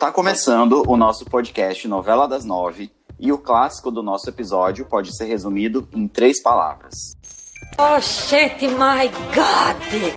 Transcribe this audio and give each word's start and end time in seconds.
Tá 0.00 0.10
começando 0.10 0.82
o 0.88 0.96
nosso 0.96 1.26
podcast 1.26 1.86
Novela 1.86 2.26
das 2.26 2.42
Nove 2.42 2.90
e 3.18 3.30
o 3.30 3.36
clássico 3.36 3.90
do 3.90 4.02
nosso 4.02 4.30
episódio 4.30 4.86
pode 4.86 5.14
ser 5.14 5.26
resumido 5.26 5.86
em 5.92 6.08
três 6.08 6.42
palavras. 6.42 6.94
Oh 7.78 8.00
shit, 8.00 8.66
my 8.66 9.10
God! 9.34 10.16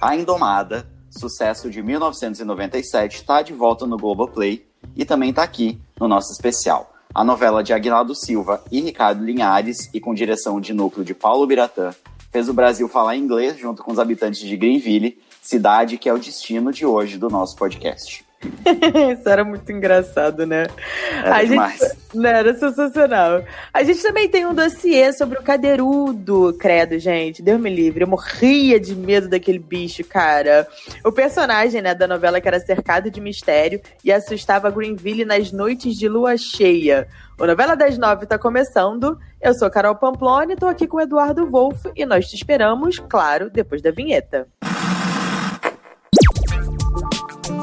A 0.00 0.16
Indomada, 0.16 0.88
sucesso 1.10 1.68
de 1.68 1.82
1997, 1.82 3.16
está 3.16 3.42
de 3.42 3.52
volta 3.52 3.86
no 3.86 3.98
Globoplay 3.98 4.66
e 4.96 5.04
também 5.04 5.28
está 5.28 5.42
aqui 5.42 5.78
no 6.00 6.08
nosso 6.08 6.32
especial. 6.32 6.90
A 7.14 7.22
novela 7.22 7.62
de 7.62 7.74
Aguinaldo 7.74 8.14
Silva 8.14 8.64
e 8.72 8.80
Ricardo 8.80 9.22
Linhares, 9.22 9.90
e 9.92 10.00
com 10.00 10.14
direção 10.14 10.58
de 10.58 10.72
núcleo 10.72 11.04
de 11.04 11.12
Paulo 11.12 11.46
Biratã, 11.46 11.94
fez 12.32 12.48
o 12.48 12.54
Brasil 12.54 12.88
falar 12.88 13.14
inglês 13.14 13.58
junto 13.58 13.82
com 13.82 13.92
os 13.92 13.98
habitantes 13.98 14.40
de 14.40 14.56
Greenville, 14.56 15.20
cidade 15.42 15.98
que 15.98 16.08
é 16.08 16.14
o 16.14 16.18
destino 16.18 16.72
de 16.72 16.86
hoje 16.86 17.18
do 17.18 17.28
nosso 17.28 17.54
podcast. 17.56 18.26
Isso 19.12 19.28
era 19.28 19.44
muito 19.44 19.70
engraçado, 19.72 20.46
né? 20.46 20.68
Era 21.12 21.36
a 21.36 21.44
demais. 21.44 21.80
Gente, 21.80 22.18
né, 22.18 22.30
era 22.30 22.54
sensacional. 22.54 23.42
A 23.72 23.82
gente 23.82 24.00
também 24.00 24.28
tem 24.28 24.46
um 24.46 24.54
dossiê 24.54 25.12
sobre 25.12 25.38
o 25.38 25.42
cadeirudo, 25.42 26.56
credo, 26.58 26.98
gente. 26.98 27.42
Deus 27.42 27.60
me 27.60 27.68
livre. 27.68 28.04
Eu 28.04 28.08
morria 28.08 28.78
de 28.78 28.94
medo 28.94 29.28
daquele 29.28 29.58
bicho, 29.58 30.04
cara. 30.04 30.66
O 31.04 31.10
personagem 31.10 31.82
né, 31.82 31.94
da 31.94 32.06
novela 32.06 32.40
que 32.40 32.46
era 32.46 32.60
cercado 32.60 33.10
de 33.10 33.20
mistério 33.20 33.80
e 34.04 34.12
assustava 34.12 34.70
Greenville 34.70 35.24
nas 35.24 35.50
noites 35.50 35.96
de 35.96 36.08
lua 36.08 36.36
cheia. 36.36 37.08
O 37.38 37.46
Novela 37.46 37.76
das 37.76 37.98
Nove 37.98 38.26
tá 38.26 38.38
começando. 38.38 39.18
Eu 39.40 39.54
sou 39.54 39.70
Carol 39.70 39.94
Pamploni, 39.94 40.56
tô 40.56 40.66
aqui 40.66 40.86
com 40.86 40.96
o 40.96 41.00
Eduardo 41.00 41.46
Wolff 41.46 41.90
e 41.94 42.04
nós 42.04 42.28
te 42.28 42.34
esperamos, 42.34 42.98
claro, 42.98 43.48
depois 43.48 43.80
da 43.80 43.92
vinheta. 43.92 44.48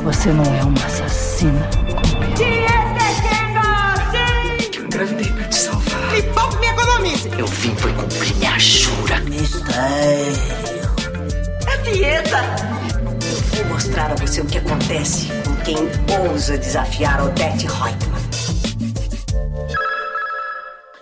Você 0.06 0.32
não 0.32 0.44
é 0.44 0.64
uma 0.64 0.86
assassina 0.86 1.68
como 1.90 2.24
eu. 2.24 2.36
Eu 4.78 4.86
engravidei 4.86 5.32
pra 5.34 5.44
te 5.48 5.56
salvar. 5.56 6.12
Me 6.12 6.22
poupe 6.22 6.58
me 6.60 6.68
economize. 6.68 7.30
Eu 7.40 7.48
vim 7.48 7.76
foi 7.76 7.92
cumprir 7.94 8.36
minha 8.36 8.60
jura. 8.60 9.16
É 11.68 11.78
dieta. 11.78 12.38
Vou 13.56 13.66
mostrar 13.66 14.12
a 14.12 14.16
você 14.16 14.42
o 14.42 14.46
que 14.46 14.60
acontece 14.60 15.28
com 15.44 15.56
quem 15.64 15.78
ousa 16.30 16.56
desafiar 16.56 17.24
Odette 17.26 17.66
Reutemann. 17.66 18.26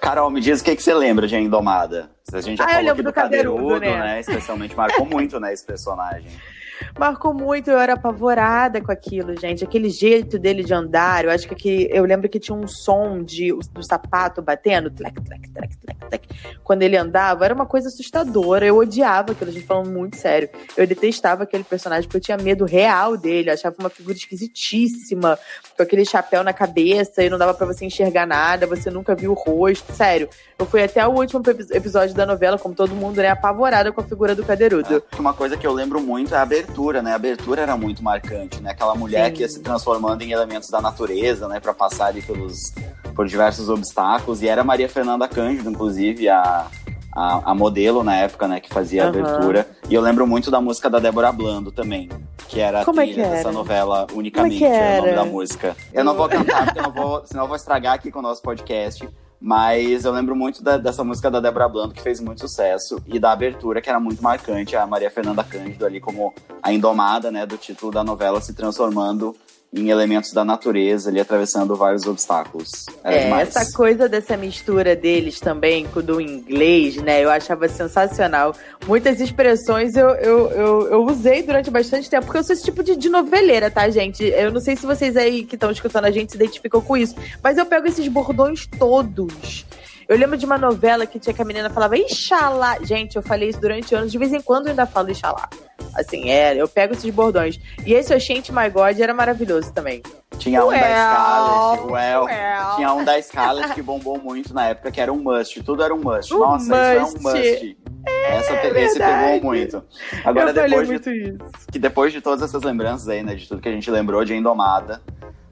Carol, 0.01 0.29
me 0.29 0.39
diz 0.39 0.61
o 0.61 0.63
que, 0.63 0.75
que 0.77 0.83
você 0.83 0.93
lembra 0.93 1.27
de 1.27 1.35
A 1.35 1.39
Indomada? 1.41 2.09
A 2.31 2.39
gente 2.41 2.57
já 2.57 2.63
Ah, 2.65 2.67
eu 2.67 2.75
falou 2.75 2.79
lembro 2.87 2.93
aqui 2.93 3.01
do 3.03 3.09
do 3.09 3.13
Cadeirudo, 3.13 3.73
Cadeirudo, 3.73 3.99
né? 3.99 4.13
né? 4.13 4.19
Especialmente 4.21 4.75
marcou 4.75 5.05
muito, 5.05 5.39
né, 5.41 5.53
esse 5.53 5.65
personagem. 5.65 6.31
Marcou 6.97 7.33
muito, 7.33 7.69
eu 7.69 7.79
era 7.79 7.93
apavorada 7.93 8.79
com 8.79 8.91
aquilo, 8.91 9.37
gente. 9.39 9.63
Aquele 9.63 9.89
jeito 9.89 10.37
dele 10.37 10.63
de 10.63 10.73
andar, 10.73 11.25
eu 11.25 11.31
acho 11.31 11.47
que 11.47 11.53
aqui, 11.53 11.89
eu 11.91 12.05
lembro 12.05 12.29
que 12.29 12.39
tinha 12.39 12.55
um 12.55 12.67
som 12.67 13.23
de, 13.23 13.51
do 13.71 13.83
sapato 13.83 14.41
batendo, 14.41 14.89
tlec, 14.91 15.19
tlec, 15.21 15.49
tlec, 15.49 15.77
tlec, 15.77 15.97
tlec. 16.07 16.29
Quando 16.63 16.83
ele 16.83 16.95
andava, 16.95 17.45
era 17.45 17.53
uma 17.53 17.65
coisa 17.65 17.87
assustadora. 17.87 18.65
Eu 18.65 18.77
odiava 18.77 19.31
aquilo, 19.31 19.49
a 19.49 19.53
gente 19.53 19.65
falando 19.65 19.89
muito 19.89 20.17
sério. 20.17 20.49
Eu 20.77 20.85
detestava 20.85 21.43
aquele 21.43 21.63
personagem 21.63 22.03
porque 22.03 22.17
eu 22.17 22.21
tinha 22.21 22.37
medo 22.37 22.63
real 22.63 23.17
dele. 23.17 23.49
Eu 23.49 23.53
achava 23.55 23.75
uma 23.79 23.89
figura 23.89 24.15
esquisitíssima, 24.15 25.37
com 25.75 25.83
aquele 25.83 26.05
chapéu 26.05 26.43
na 26.43 26.53
cabeça 26.53 27.23
e 27.23 27.29
não 27.29 27.37
dava 27.37 27.53
pra 27.53 27.65
você 27.65 27.85
enxergar 27.85 28.27
nada, 28.27 28.67
você 28.67 28.91
nunca 28.91 29.15
viu 29.15 29.31
o 29.31 29.33
rosto. 29.35 29.91
Sério, 29.93 30.29
eu 30.59 30.65
fui 30.65 30.83
até 30.83 31.05
o 31.07 31.11
último 31.11 31.41
epi- 31.45 31.75
episódio 31.75 32.15
da 32.15 32.25
novela, 32.25 32.59
como 32.59 32.75
todo 32.75 32.93
mundo, 32.93 33.17
né, 33.17 33.29
apavorada 33.29 33.91
com 33.91 33.99
a 33.99 34.03
figura 34.03 34.35
do 34.35 34.45
cadeirudo. 34.45 35.03
Uma 35.17 35.33
coisa 35.33 35.57
que 35.57 35.65
eu 35.65 35.73
lembro 35.73 35.99
muito 35.99 36.33
é 36.35 36.37
a 36.37 36.43
abertura, 36.43 36.82
né? 37.01 37.11
A 37.11 37.15
abertura 37.15 37.61
era 37.61 37.77
muito 37.77 38.03
marcante, 38.03 38.61
né? 38.61 38.71
Aquela 38.71 38.95
mulher 38.95 39.27
Sim. 39.27 39.33
que 39.33 39.41
ia 39.41 39.49
se 39.49 39.59
transformando 39.61 40.21
em 40.21 40.31
elementos 40.31 40.69
da 40.69 40.81
natureza, 40.81 41.47
né? 41.47 41.59
Pra 41.59 41.73
passar 41.73 42.07
ali 42.07 42.21
pelos, 42.21 42.73
por 43.15 43.27
diversos 43.27 43.69
obstáculos. 43.69 44.41
E 44.41 44.47
era 44.47 44.63
Maria 44.63 44.89
Fernanda 44.89 45.27
Cândido, 45.27 45.69
inclusive, 45.69 46.27
a, 46.27 46.67
a, 47.15 47.51
a 47.51 47.55
modelo 47.55 48.03
na 48.03 48.15
época, 48.17 48.47
né? 48.47 48.59
Que 48.59 48.69
fazia 48.69 49.05
a 49.05 49.07
abertura. 49.07 49.67
E 49.87 49.93
eu 49.93 50.01
lembro 50.01 50.27
muito 50.27 50.51
da 50.51 50.59
música 50.59 50.89
da 50.89 50.99
Débora 50.99 51.31
Blando 51.31 51.71
também. 51.71 52.09
Que 52.47 52.59
era 52.59 52.81
a 52.81 52.85
Como 52.85 52.99
é 52.99 53.05
trilha 53.05 53.23
que 53.23 53.29
dessa 53.29 53.51
novela 53.51 54.05
unicamente, 54.13 54.59
Como 54.59 54.65
é 54.65 54.69
que 54.69 54.75
era 54.75 55.01
o 55.01 55.05
nome 55.05 55.15
da 55.15 55.25
música. 55.25 55.77
Eu 55.93 56.03
não 56.03 56.15
vou 56.15 56.27
cantar, 56.27 56.65
porque 56.65 56.79
eu 56.79 56.83
não 56.83 56.91
vou, 56.91 57.25
senão 57.25 57.43
eu 57.43 57.47
vou 57.47 57.55
estragar 57.55 57.93
aqui 57.93 58.11
com 58.11 58.19
o 58.19 58.21
nosso 58.21 58.41
podcast. 58.41 59.07
Mas 59.45 60.05
eu 60.05 60.13
lembro 60.13 60.33
muito 60.37 60.63
da- 60.63 60.77
dessa 60.77 61.03
música 61.03 61.29
da 61.29 61.41
Débora 61.41 61.67
Blando, 61.67 61.93
que 61.93 62.01
fez 62.01 62.21
muito 62.21 62.39
sucesso, 62.39 62.97
e 63.05 63.19
da 63.19 63.33
abertura, 63.33 63.81
que 63.81 63.89
era 63.89 63.99
muito 63.99 64.23
marcante, 64.23 64.73
a 64.73 64.87
Maria 64.87 65.11
Fernanda 65.11 65.43
Cândido 65.43 65.85
ali 65.85 65.99
como 65.99 66.33
a 66.61 66.71
indomada, 66.71 67.29
né, 67.29 67.45
do 67.45 67.57
título 67.57 67.91
da 67.91 68.05
novela, 68.05 68.39
se 68.39 68.53
transformando 68.53 69.35
em 69.75 69.89
elementos 69.89 70.31
da 70.31 70.45
natureza, 70.45 71.09
ali 71.09 71.19
atravessando 71.19 71.75
vários 71.75 72.05
obstáculos. 72.05 72.85
Era 73.03 73.15
É, 73.15 73.23
demais. 73.23 73.55
essa 73.55 73.75
coisa 73.75 74.07
dessa 74.07 74.37
mistura 74.37 74.95
deles 74.95 75.39
também 75.39 75.85
com 75.87 75.99
do 76.01 76.21
inglês, 76.21 76.97
né? 76.97 77.23
Eu 77.23 77.31
achava 77.31 77.67
sensacional. 77.67 78.55
Muitas 78.85 79.19
expressões 79.19 79.95
eu, 79.95 80.09
eu, 80.09 80.51
eu, 80.51 80.87
eu 80.89 81.05
usei 81.05 81.41
durante 81.41 81.71
bastante 81.71 82.09
tempo, 82.09 82.25
porque 82.25 82.37
eu 82.37 82.43
sou 82.43 82.53
esse 82.53 82.63
tipo 82.63 82.83
de, 82.83 82.95
de 82.95 83.09
noveleira, 83.09 83.71
tá, 83.71 83.89
gente? 83.89 84.23
Eu 84.23 84.51
não 84.51 84.61
sei 84.61 84.75
se 84.75 84.85
vocês 84.85 85.17
aí 85.17 85.43
que 85.43 85.55
estão 85.55 85.71
escutando 85.71 86.05
a 86.05 86.11
gente 86.11 86.31
se 86.31 86.37
identificam 86.37 86.79
com 86.79 86.95
isso, 86.95 87.15
mas 87.41 87.57
eu 87.57 87.65
pego 87.65 87.87
esses 87.87 88.07
bordões 88.07 88.67
todos. 88.77 89.65
Eu 90.07 90.17
lembro 90.17 90.37
de 90.37 90.45
uma 90.45 90.57
novela 90.57 91.05
que 91.05 91.19
tinha 91.19 91.33
que 91.33 91.41
a 91.41 91.45
menina 91.45 91.69
falava 91.69 91.97
Ixalá. 91.97 92.77
Gente, 92.81 93.15
eu 93.15 93.21
falei 93.21 93.49
isso 93.49 93.59
durante 93.59 93.95
anos. 93.95 94.11
De 94.11 94.17
vez 94.17 94.33
em 94.33 94.41
quando 94.41 94.67
eu 94.67 94.71
ainda 94.71 94.85
falo 94.85 95.11
Ixalá. 95.11 95.49
Assim, 95.95 96.29
é, 96.29 96.55
eu 96.55 96.67
pego 96.67 96.93
esses 96.93 97.09
bordões. 97.13 97.59
E 97.85 97.93
esse 97.93 98.13
Oxente 98.13 98.51
My 98.51 98.69
God 98.69 98.99
era 98.99 99.13
maravilhoso 99.13 99.71
também. 99.71 100.01
Tinha 100.37 100.65
um 100.65 100.69
da 100.69 100.75
Well, 100.75 100.83
Scarlett, 100.83 101.83
well, 101.85 102.23
well. 102.25 102.75
tinha 102.75 102.93
um 102.93 103.03
da 103.03 103.21
Scarlett 103.21 103.73
que 103.75 103.81
bombou 103.81 104.19
muito 104.19 104.53
na 104.53 104.69
época, 104.69 104.91
que 104.91 104.99
era 104.99 105.13
um 105.13 105.21
must, 105.21 105.61
tudo 105.63 105.83
era 105.83 105.93
um 105.93 106.01
must. 106.01 106.33
Um 106.33 106.39
Nossa, 106.39 106.63
isso 106.63 106.73
é 106.73 106.99
um 106.99 107.03
must. 107.03 107.21
must. 107.21 107.77
Essa, 108.05 108.53
esse 108.53 108.99
verdade. 108.99 109.33
pegou 109.33 109.51
muito. 109.51 109.83
Agora, 110.25 110.49
eu 110.49 110.53
depois 110.53 110.87
de 110.87 110.93
muito 110.93 111.09
isso. 111.09 111.37
que 111.71 111.79
depois 111.79 112.11
de 112.11 112.19
todas 112.19 112.41
essas 112.41 112.61
lembranças 112.63 113.07
aí, 113.07 113.23
né, 113.23 113.35
de 113.35 113.47
tudo 113.47 113.61
que 113.61 113.69
a 113.69 113.71
gente 113.71 113.89
lembrou 113.89 114.25
de 114.25 114.33
Indomada, 114.35 115.01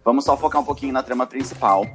vamos 0.04 0.26
só 0.26 0.36
focar 0.36 0.62
um 0.62 0.66
pouquinho 0.66 0.92
na 0.92 1.04
trama 1.04 1.26
principal, 1.26 1.86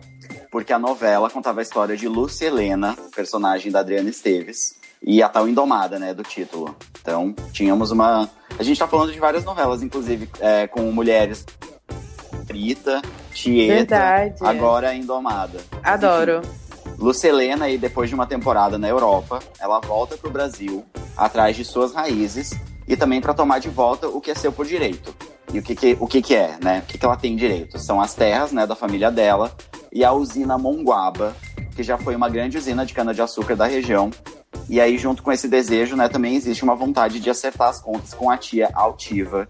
porque 0.50 0.72
a 0.72 0.78
novela 0.78 1.30
contava 1.30 1.60
a 1.60 1.62
história 1.62 1.96
de 1.96 2.08
Lúcia 2.08 2.46
Helena, 2.46 2.96
personagem 3.14 3.70
da 3.70 3.80
Adriana 3.80 4.10
Esteves, 4.10 4.76
e 5.02 5.22
a 5.22 5.28
tal 5.28 5.48
Indomada, 5.48 5.98
né, 5.98 6.14
do 6.14 6.22
título. 6.22 6.76
Então, 7.00 7.34
tínhamos 7.52 7.90
uma... 7.90 8.28
A 8.58 8.62
gente 8.62 8.78
tá 8.78 8.88
falando 8.88 9.12
de 9.12 9.18
várias 9.18 9.44
novelas, 9.44 9.82
inclusive, 9.82 10.28
é, 10.40 10.66
com 10.66 10.82
mulheres... 10.92 11.44
Rita, 12.48 13.02
Tieta, 13.32 13.74
Verdade. 13.74 14.34
agora 14.40 14.94
Indomada. 14.94 15.58
Adoro. 15.82 16.40
Lúcia 16.98 17.28
Helena, 17.28 17.68
e 17.68 17.76
depois 17.76 18.08
de 18.08 18.14
uma 18.14 18.26
temporada 18.26 18.78
na 18.78 18.88
Europa, 18.88 19.40
ela 19.60 19.80
volta 19.80 20.16
pro 20.16 20.30
Brasil, 20.30 20.84
atrás 21.16 21.56
de 21.56 21.64
suas 21.64 21.92
raízes, 21.92 22.52
e 22.88 22.96
também 22.96 23.20
para 23.20 23.34
tomar 23.34 23.58
de 23.58 23.68
volta 23.68 24.08
o 24.08 24.20
que 24.20 24.30
é 24.30 24.34
seu 24.34 24.50
por 24.50 24.64
direito. 24.64 25.14
E 25.52 25.58
o 25.58 25.62
que, 25.62 25.74
que, 25.74 25.96
o 26.00 26.06
que, 26.06 26.22
que 26.22 26.34
é, 26.34 26.56
né? 26.62 26.78
O 26.78 26.86
que, 26.86 26.98
que 26.98 27.04
ela 27.04 27.16
tem 27.16 27.36
direito? 27.36 27.78
São 27.78 28.00
as 28.00 28.14
terras 28.14 28.52
né, 28.52 28.66
da 28.66 28.74
família 28.74 29.10
dela 29.10 29.54
e 29.96 30.04
a 30.04 30.12
usina 30.12 30.58
Monguaba, 30.58 31.34
que 31.74 31.82
já 31.82 31.96
foi 31.96 32.14
uma 32.14 32.28
grande 32.28 32.58
usina 32.58 32.84
de 32.84 32.92
cana-de-açúcar 32.92 33.56
da 33.56 33.64
região. 33.64 34.10
E 34.68 34.78
aí, 34.78 34.98
junto 34.98 35.22
com 35.22 35.32
esse 35.32 35.48
desejo, 35.48 35.96
né, 35.96 36.06
também 36.06 36.36
existe 36.36 36.62
uma 36.62 36.74
vontade 36.74 37.18
de 37.18 37.30
acertar 37.30 37.70
as 37.70 37.80
contas 37.80 38.12
com 38.12 38.28
a 38.28 38.36
tia 38.36 38.68
Altiva, 38.74 39.48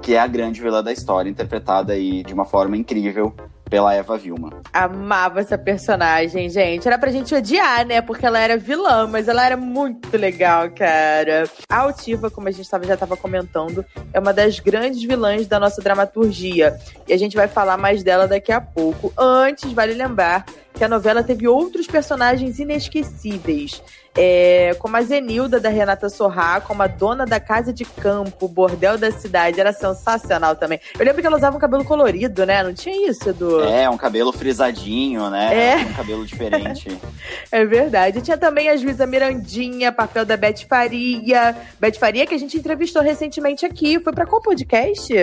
que 0.00 0.14
é 0.14 0.20
a 0.20 0.26
grande 0.28 0.62
vilã 0.62 0.84
da 0.84 0.92
história, 0.92 1.28
interpretada 1.28 1.94
aí 1.94 2.22
de 2.22 2.32
uma 2.32 2.44
forma 2.44 2.76
incrível 2.76 3.34
pela 3.68 3.94
Eva 3.94 4.16
Vilma. 4.16 4.50
Amava 4.72 5.40
essa 5.40 5.58
personagem, 5.58 6.48
gente. 6.48 6.86
Era 6.86 6.98
pra 6.98 7.10
gente 7.10 7.34
odiar, 7.34 7.86
né? 7.86 8.00
Porque 8.00 8.24
ela 8.24 8.38
era 8.38 8.56
vilã, 8.56 9.06
mas 9.06 9.28
ela 9.28 9.44
era 9.44 9.56
muito 9.56 10.16
legal, 10.16 10.70
cara. 10.70 11.44
A 11.68 11.78
Altiva, 11.78 12.30
como 12.30 12.48
a 12.48 12.50
gente 12.50 12.68
tava, 12.68 12.84
já 12.84 12.96
tava 12.96 13.16
comentando, 13.16 13.84
é 14.12 14.18
uma 14.18 14.32
das 14.32 14.58
grandes 14.58 15.02
vilãs 15.02 15.46
da 15.46 15.60
nossa 15.60 15.80
dramaturgia. 15.80 16.78
E 17.06 17.12
a 17.12 17.16
gente 17.16 17.36
vai 17.36 17.48
falar 17.48 17.76
mais 17.76 18.02
dela 18.02 18.26
daqui 18.26 18.52
a 18.52 18.60
pouco. 18.60 19.12
Antes, 19.16 19.72
vale 19.72 19.94
lembrar 19.94 20.44
que 20.74 20.84
a 20.84 20.88
novela 20.88 21.22
teve 21.22 21.48
outros 21.48 21.86
personagens 21.86 22.58
inesquecíveis. 22.58 23.82
É, 24.20 24.74
como 24.80 24.96
a 24.96 25.02
Zenilda 25.02 25.60
da 25.60 25.68
Renata 25.68 26.08
Sorrá, 26.08 26.60
como 26.60 26.82
a 26.82 26.88
dona 26.88 27.24
da 27.24 27.38
casa 27.38 27.72
de 27.72 27.84
campo, 27.84 28.48
bordel 28.48 28.98
da 28.98 29.12
cidade, 29.12 29.60
era 29.60 29.72
sensacional 29.72 30.56
também. 30.56 30.80
Eu 30.98 31.04
lembro 31.04 31.20
que 31.20 31.26
ela 31.26 31.36
usava 31.36 31.56
um 31.56 31.60
cabelo 31.60 31.84
colorido, 31.84 32.44
né? 32.44 32.62
Não 32.64 32.74
tinha 32.74 33.08
isso, 33.08 33.28
Edu? 33.28 33.62
É, 33.62 33.88
um 33.88 33.96
cabelo 33.96 34.32
frisadinho, 34.32 35.30
né? 35.30 35.72
É. 35.72 35.76
Um 35.76 35.92
cabelo 35.92 36.26
diferente. 36.26 36.98
É 37.50 37.64
verdade. 37.64 38.20
Tinha 38.20 38.36
também 38.36 38.68
a 38.68 38.76
juíza 38.76 39.06
Mirandinha, 39.06 39.92
papel 39.92 40.24
da 40.24 40.36
Beth 40.36 40.66
Faria. 40.68 41.56
Beth 41.80 41.94
Faria, 41.98 42.26
que 42.26 42.34
a 42.34 42.38
gente 42.38 42.58
entrevistou 42.58 43.02
recentemente 43.02 43.64
aqui. 43.64 43.98
Foi 44.00 44.12
pra 44.12 44.26
qual 44.26 44.42
podcast? 44.42 45.14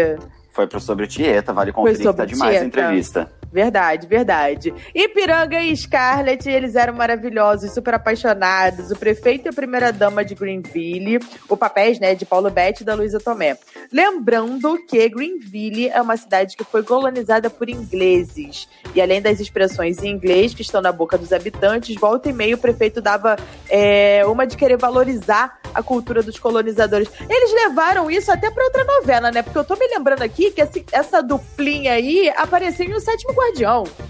Foi 0.52 0.66
pro 0.68 0.80
Sobre 0.80 1.06
Tieta, 1.06 1.52
vale 1.52 1.74
conferir 1.74 2.00
que 2.00 2.14
tá 2.14 2.26
demais 2.26 2.56
a 2.56 2.60
Tieta. 2.60 2.66
entrevista. 2.66 3.32
Verdade, 3.56 4.06
verdade. 4.06 4.74
Ipiranga 4.94 5.62
e 5.62 5.74
Scarlett, 5.78 6.50
eles 6.50 6.76
eram 6.76 6.94
maravilhosos, 6.94 7.74
super 7.74 7.94
apaixonados. 7.94 8.92
O 8.92 8.98
prefeito 8.98 9.46
e 9.46 9.50
a 9.50 9.54
primeira-dama 9.54 10.26
de 10.26 10.36
Greenville, 10.36 11.20
o 11.48 11.56
papéis, 11.56 11.98
né, 11.98 12.14
de 12.16 12.26
Paulo 12.26 12.50
Betti 12.50 12.84
e 12.84 12.86
da 12.86 12.94
Luísa 12.96 13.18
Tomé. 13.18 13.58
Lembrando 13.94 14.78
que 14.86 15.08
Greenville 15.08 15.88
é 15.88 16.02
uma 16.02 16.18
cidade 16.18 16.58
que 16.58 16.66
foi 16.66 16.84
colonizada 16.84 17.50
por 17.50 17.70
ingleses. 17.70 18.68
E 18.94 19.02
além 19.02 19.22
das 19.22 19.40
expressões 19.40 20.04
em 20.04 20.10
inglês 20.10 20.54
que 20.54 20.62
estão 20.62 20.82
na 20.82 20.92
boca 20.92 21.18
dos 21.18 21.32
habitantes, 21.32 21.96
volta 21.96 22.28
e 22.28 22.34
meia 22.34 22.56
o 22.56 22.58
prefeito 22.58 23.00
dava 23.00 23.38
é, 23.70 24.26
uma 24.26 24.46
de 24.46 24.58
querer 24.58 24.76
valorizar 24.76 25.60
a 25.74 25.82
cultura 25.82 26.22
dos 26.22 26.38
colonizadores. 26.38 27.10
Eles 27.30 27.54
levaram 27.54 28.12
isso 28.12 28.32
até 28.32 28.52
para 28.52 28.66
outra 28.66 28.84
novela, 28.84 29.32
né? 29.32 29.42
Porque 29.42 29.58
eu 29.58 29.64
tô 29.64 29.76
me 29.76 29.88
lembrando 29.88 30.24
aqui 30.24 30.52
que 30.52 30.62
essa 30.92 31.22
duplinha 31.22 31.94
aí 31.94 32.30
apareceu 32.36 32.86
em 32.86 32.94
O 32.94 33.00
Sétimo. 33.00 33.34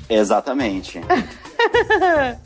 Exatamente. 0.09 1.01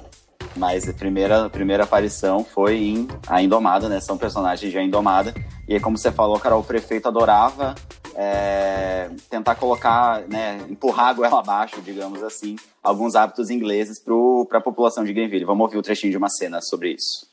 Mas 0.56 0.90
a 0.90 0.94
primeira, 0.94 1.46
a 1.46 1.50
primeira 1.50 1.84
aparição 1.84 2.44
foi 2.44 2.78
em 2.78 3.08
A 3.28 3.42
Indomada, 3.42 3.88
né? 3.88 4.00
São 4.02 4.18
personagens 4.18 4.72
de 4.72 4.78
A 4.78 4.84
Indomada. 4.84 5.34
E 5.68 5.74
aí, 5.74 5.80
como 5.80 5.98
você 5.98 6.12
falou, 6.12 6.40
Carol, 6.40 6.62
o 6.62 6.64
prefeito 6.64 7.08
adorava 7.08 7.76
é, 8.16 9.10
tentar 9.30 9.56
colocar, 9.56 10.22
né, 10.28 10.66
empurrar 10.70 11.08
a 11.08 11.14
goela 11.14 11.40
abaixo, 11.40 11.82
digamos 11.82 12.22
assim, 12.22 12.58
alguns 12.84 13.16
hábitos 13.16 13.50
ingleses 13.50 13.98
para 13.98 14.58
a 14.58 14.62
população 14.62 15.06
de 15.06 15.14
Greenville. 15.14 15.46
Vamos 15.46 15.64
ouvir 15.64 15.78
o 15.78 15.80
um 15.80 15.84
trechinho 15.84 16.12
de 16.12 16.18
uma 16.18 16.30
cena 16.30 16.60
sobre 16.62 16.92
isso. 16.92 17.26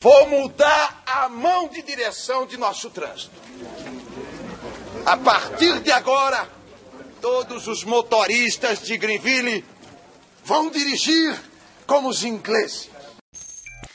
Vou 0.00 0.28
mudar 0.28 1.02
a 1.04 1.28
mão 1.28 1.66
de 1.66 1.82
direção 1.82 2.46
de 2.46 2.56
nosso 2.56 2.90
trânsito. 2.90 3.34
A 5.04 5.16
partir 5.16 5.80
de 5.80 5.90
agora, 5.90 6.48
todos 7.24 7.66
os 7.68 7.84
motoristas 7.84 8.82
de 8.82 8.98
Greenville 8.98 9.64
vão 10.44 10.70
dirigir 10.70 11.34
como 11.86 12.10
os 12.10 12.22
ingleses. 12.22 12.90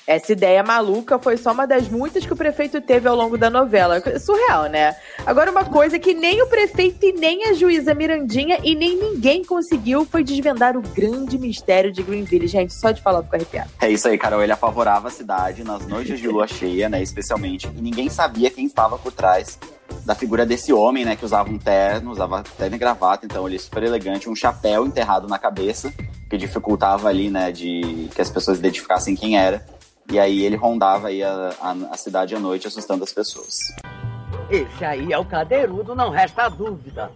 Essa 0.07 0.31
ideia 0.31 0.63
maluca 0.63 1.19
foi 1.19 1.37
só 1.37 1.51
uma 1.51 1.67
das 1.67 1.87
muitas 1.87 2.25
que 2.25 2.33
o 2.33 2.35
prefeito 2.35 2.81
teve 2.81 3.07
ao 3.07 3.15
longo 3.15 3.37
da 3.37 3.47
novela. 3.47 4.01
Surreal, 4.19 4.65
né? 4.65 4.95
Agora, 5.27 5.51
uma 5.51 5.63
coisa 5.63 5.99
que 5.99 6.15
nem 6.15 6.41
o 6.41 6.47
prefeito 6.47 7.05
e 7.05 7.11
nem 7.11 7.45
a 7.45 7.53
juíza 7.53 7.93
Mirandinha 7.93 8.57
e 8.63 8.73
nem 8.73 8.97
ninguém 8.97 9.45
conseguiu 9.45 10.05
foi 10.05 10.23
desvendar 10.23 10.75
o 10.75 10.81
grande 10.81 11.37
mistério 11.37 11.91
de 11.91 12.01
Greenville. 12.01 12.47
Gente, 12.47 12.73
só 12.73 12.89
de 12.89 12.99
falar 12.99 13.19
eu 13.19 13.23
fico 13.25 13.35
arrepiado. 13.35 13.69
É 13.79 13.91
isso 13.91 14.07
aí, 14.07 14.17
Carol. 14.17 14.41
Ele 14.41 14.53
apavorava 14.53 15.09
a 15.09 15.11
cidade 15.11 15.63
nas 15.63 15.85
noites 15.85 16.19
de 16.19 16.27
lua 16.27 16.47
cheia, 16.47 16.89
né? 16.89 16.99
Especialmente. 17.03 17.67
E 17.67 17.79
ninguém 17.79 18.09
sabia 18.09 18.49
quem 18.49 18.65
estava 18.65 18.97
por 18.97 19.11
trás 19.11 19.59
da 20.09 20.15
figura 20.15 20.43
desse 20.43 20.73
homem, 20.73 21.05
né? 21.05 21.15
Que 21.15 21.23
usava 21.23 21.51
um 21.51 21.59
terno, 21.59 22.09
usava 22.09 22.41
terno 22.57 22.75
e 22.75 22.79
gravata. 22.79 23.27
Então, 23.27 23.45
ele 23.45 23.57
é 23.57 23.59
super 23.59 23.83
elegante. 23.83 24.27
Um 24.27 24.35
chapéu 24.35 24.87
enterrado 24.87 25.27
na 25.27 25.37
cabeça, 25.37 25.93
que 26.27 26.35
dificultava 26.35 27.07
ali, 27.07 27.29
né? 27.29 27.51
De 27.51 28.09
que 28.15 28.19
as 28.19 28.27
pessoas 28.27 28.57
identificassem 28.57 29.15
quem 29.15 29.37
era. 29.37 29.63
E 30.11 30.17
aí 30.17 30.43
ele 30.43 30.55
rondava 30.55 31.09
aí 31.09 31.21
a, 31.21 31.53
a, 31.61 31.71
a, 31.91 31.95
cidade 31.95 32.33
à 32.35 32.39
noite, 32.39 32.65
assustando 32.65 33.03
as 33.03 33.13
pessoas. 33.13 33.55
Esse 34.49 34.83
aí 34.83 35.13
é 35.13 35.17
o 35.19 35.23
cadeirudo, 35.23 35.93
não 35.93 36.09
resta 36.09 36.49
dúvida. 36.49 37.11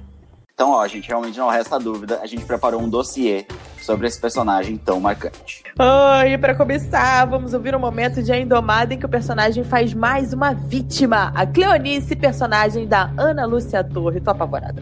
Então, 0.53 0.69
ó, 0.69 0.87
gente, 0.87 1.07
realmente 1.07 1.39
não 1.39 1.49
resta 1.49 1.79
dúvida. 1.79 2.19
A 2.21 2.27
gente 2.27 2.45
preparou 2.45 2.79
um 2.79 2.87
dossiê 2.87 3.47
sobre 3.83 4.07
esse 4.07 4.19
personagem 4.19 4.77
tão 4.77 4.99
marcante. 4.99 5.63
Oh, 5.77 6.25
e 6.25 6.37
para 6.37 6.55
começar, 6.55 7.25
vamos 7.25 7.53
ouvir 7.53 7.75
um 7.75 7.79
momento 7.79 8.23
de 8.23 8.31
A 8.31 8.39
Indomada 8.39 8.93
em 8.93 8.99
que 8.99 9.05
o 9.05 9.09
personagem 9.09 9.63
faz 9.63 9.93
mais 9.93 10.33
uma 10.33 10.53
vítima. 10.53 11.31
A 11.35 11.45
Cleonice, 11.45 12.15
personagem 12.15 12.87
da 12.87 13.11
Ana 13.17 13.45
Lúcia 13.45 13.83
Torre. 13.83 14.19
Tô 14.19 14.31
apavorada. 14.31 14.81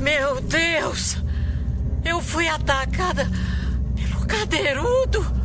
Meu 0.00 0.40
Deus! 0.40 1.22
Eu 2.04 2.20
fui 2.20 2.48
atacada 2.48 3.26
pelo 3.94 4.26
cadeirudo! 4.26 5.43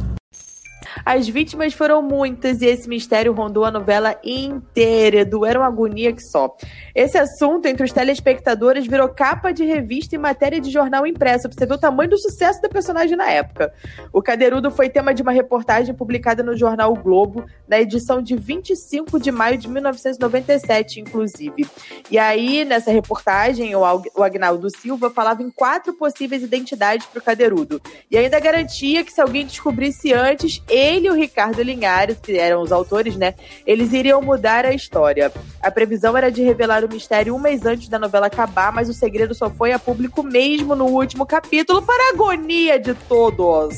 As 1.10 1.28
vítimas 1.28 1.74
foram 1.74 2.04
muitas 2.04 2.62
e 2.62 2.68
esse 2.68 2.88
mistério 2.88 3.34
rondou 3.34 3.66
a 3.66 3.72
novela 3.72 4.16
inteira. 4.24 5.28
Era 5.48 5.60
uma 5.60 5.66
agonia 5.66 6.14
que 6.14 6.22
só. 6.22 6.56
Esse 6.94 7.18
assunto 7.18 7.66
entre 7.66 7.84
os 7.84 7.92
telespectadores 7.92 8.86
virou 8.86 9.10
capa 9.10 9.52
de 9.52 9.66
revista 9.66 10.14
e 10.14 10.20
matéria 10.20 10.62
de 10.62 10.70
jornal 10.70 11.08
impresso, 11.08 11.50
pra 11.50 11.58
você 11.58 11.66
ver 11.66 11.74
o 11.74 11.80
tamanho 11.80 12.12
do 12.12 12.18
sucesso 12.20 12.62
da 12.62 12.70
personagem 12.70 13.18
na 13.18 13.28
época. 13.28 13.74
O 14.14 14.22
Cadeirudo 14.22 14.70
foi 14.70 14.88
tema 14.88 15.12
de 15.12 15.24
uma 15.24 15.32
reportagem 15.32 15.96
publicada 15.96 16.44
no 16.44 16.56
jornal 16.56 16.94
o 16.94 17.02
Globo, 17.02 17.44
na 17.68 17.80
edição 17.80 18.22
de 18.22 18.36
25 18.36 19.20
de 19.20 19.32
maio 19.32 19.58
de 19.58 19.68
1997, 19.68 21.00
inclusive. 21.00 21.66
E 22.12 22.20
aí, 22.20 22.64
nessa 22.64 22.92
reportagem, 22.92 23.76
o 23.76 24.24
Agnaldo 24.24 24.70
Silva 24.70 25.10
falava 25.10 25.42
em 25.42 25.50
quatro 25.50 25.92
possíveis 25.94 26.44
identidades 26.44 27.08
para 27.08 27.18
o 27.18 27.24
Cadeirudo. 27.24 27.82
E 28.12 28.16
ainda 28.16 28.40
garantia 28.40 29.04
que 29.04 29.12
se 29.12 29.20
alguém 29.20 29.44
descobrisse 29.44 30.14
antes, 30.14 30.62
ele 30.70 30.99
e 31.00 31.10
o 31.10 31.14
Ricardo 31.14 31.62
Linhares, 31.62 32.18
que 32.22 32.38
eram 32.38 32.62
os 32.62 32.72
autores, 32.72 33.16
né, 33.16 33.34
eles 33.66 33.94
iriam 33.94 34.22
mudar 34.22 34.66
a 34.66 34.74
história. 34.74 35.32
A 35.62 35.72
previsão 35.72 36.16
era 36.18 36.32
de 36.32 36.42
revelar 36.42 36.84
o 36.84 36.90
mistério 36.90 37.36
um 37.36 37.40
mês 37.40 37.66
antes 37.66 37.88
da 37.88 37.98
novela 37.98 38.28
acabar, 38.28 38.72
mas 38.72 38.90
o 38.90 38.94
segredo 38.94 39.34
só 39.34 39.50
foi 39.50 39.72
a 39.72 39.80
público 39.80 40.24
mesmo 40.24 40.76
no 40.76 40.86
último 40.86 41.26
capítulo, 41.26 41.82
para 41.82 42.10
a 42.10 42.14
agonia 42.14 42.80
de 42.80 42.94
todos. 42.94 43.78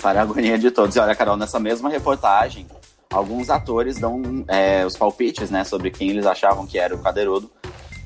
Para 0.00 0.20
a 0.20 0.22
agonia 0.22 0.58
de 0.58 0.70
todos. 0.70 0.96
E 0.96 0.98
olha, 0.98 1.14
Carol, 1.14 1.36
nessa 1.36 1.60
mesma 1.60 1.88
reportagem, 1.88 2.66
alguns 3.10 3.50
atores 3.50 3.98
dão 3.98 4.44
é, 4.48 4.84
os 4.84 4.96
palpites, 4.96 5.50
né, 5.50 5.64
sobre 5.64 5.90
quem 5.90 6.10
eles 6.10 6.26
achavam 6.26 6.66
que 6.66 6.78
era 6.78 6.94
o 6.94 6.98
Cadeirudo. 6.98 7.50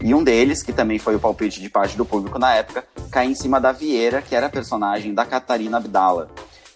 E 0.02 0.14
um 0.14 0.22
deles, 0.22 0.62
que 0.62 0.72
também 0.72 0.98
foi 0.98 1.14
o 1.14 1.20
palpite 1.20 1.60
de 1.60 1.70
parte 1.70 1.96
do 1.96 2.04
público 2.04 2.38
na 2.38 2.54
época, 2.54 2.84
cai 3.10 3.26
em 3.26 3.34
cima 3.34 3.60
da 3.60 3.72
Vieira, 3.72 4.20
que 4.20 4.34
era 4.34 4.46
a 4.46 4.50
personagem 4.50 5.14
da 5.14 5.24
Catarina 5.24 5.78
Abdala. 5.78 6.28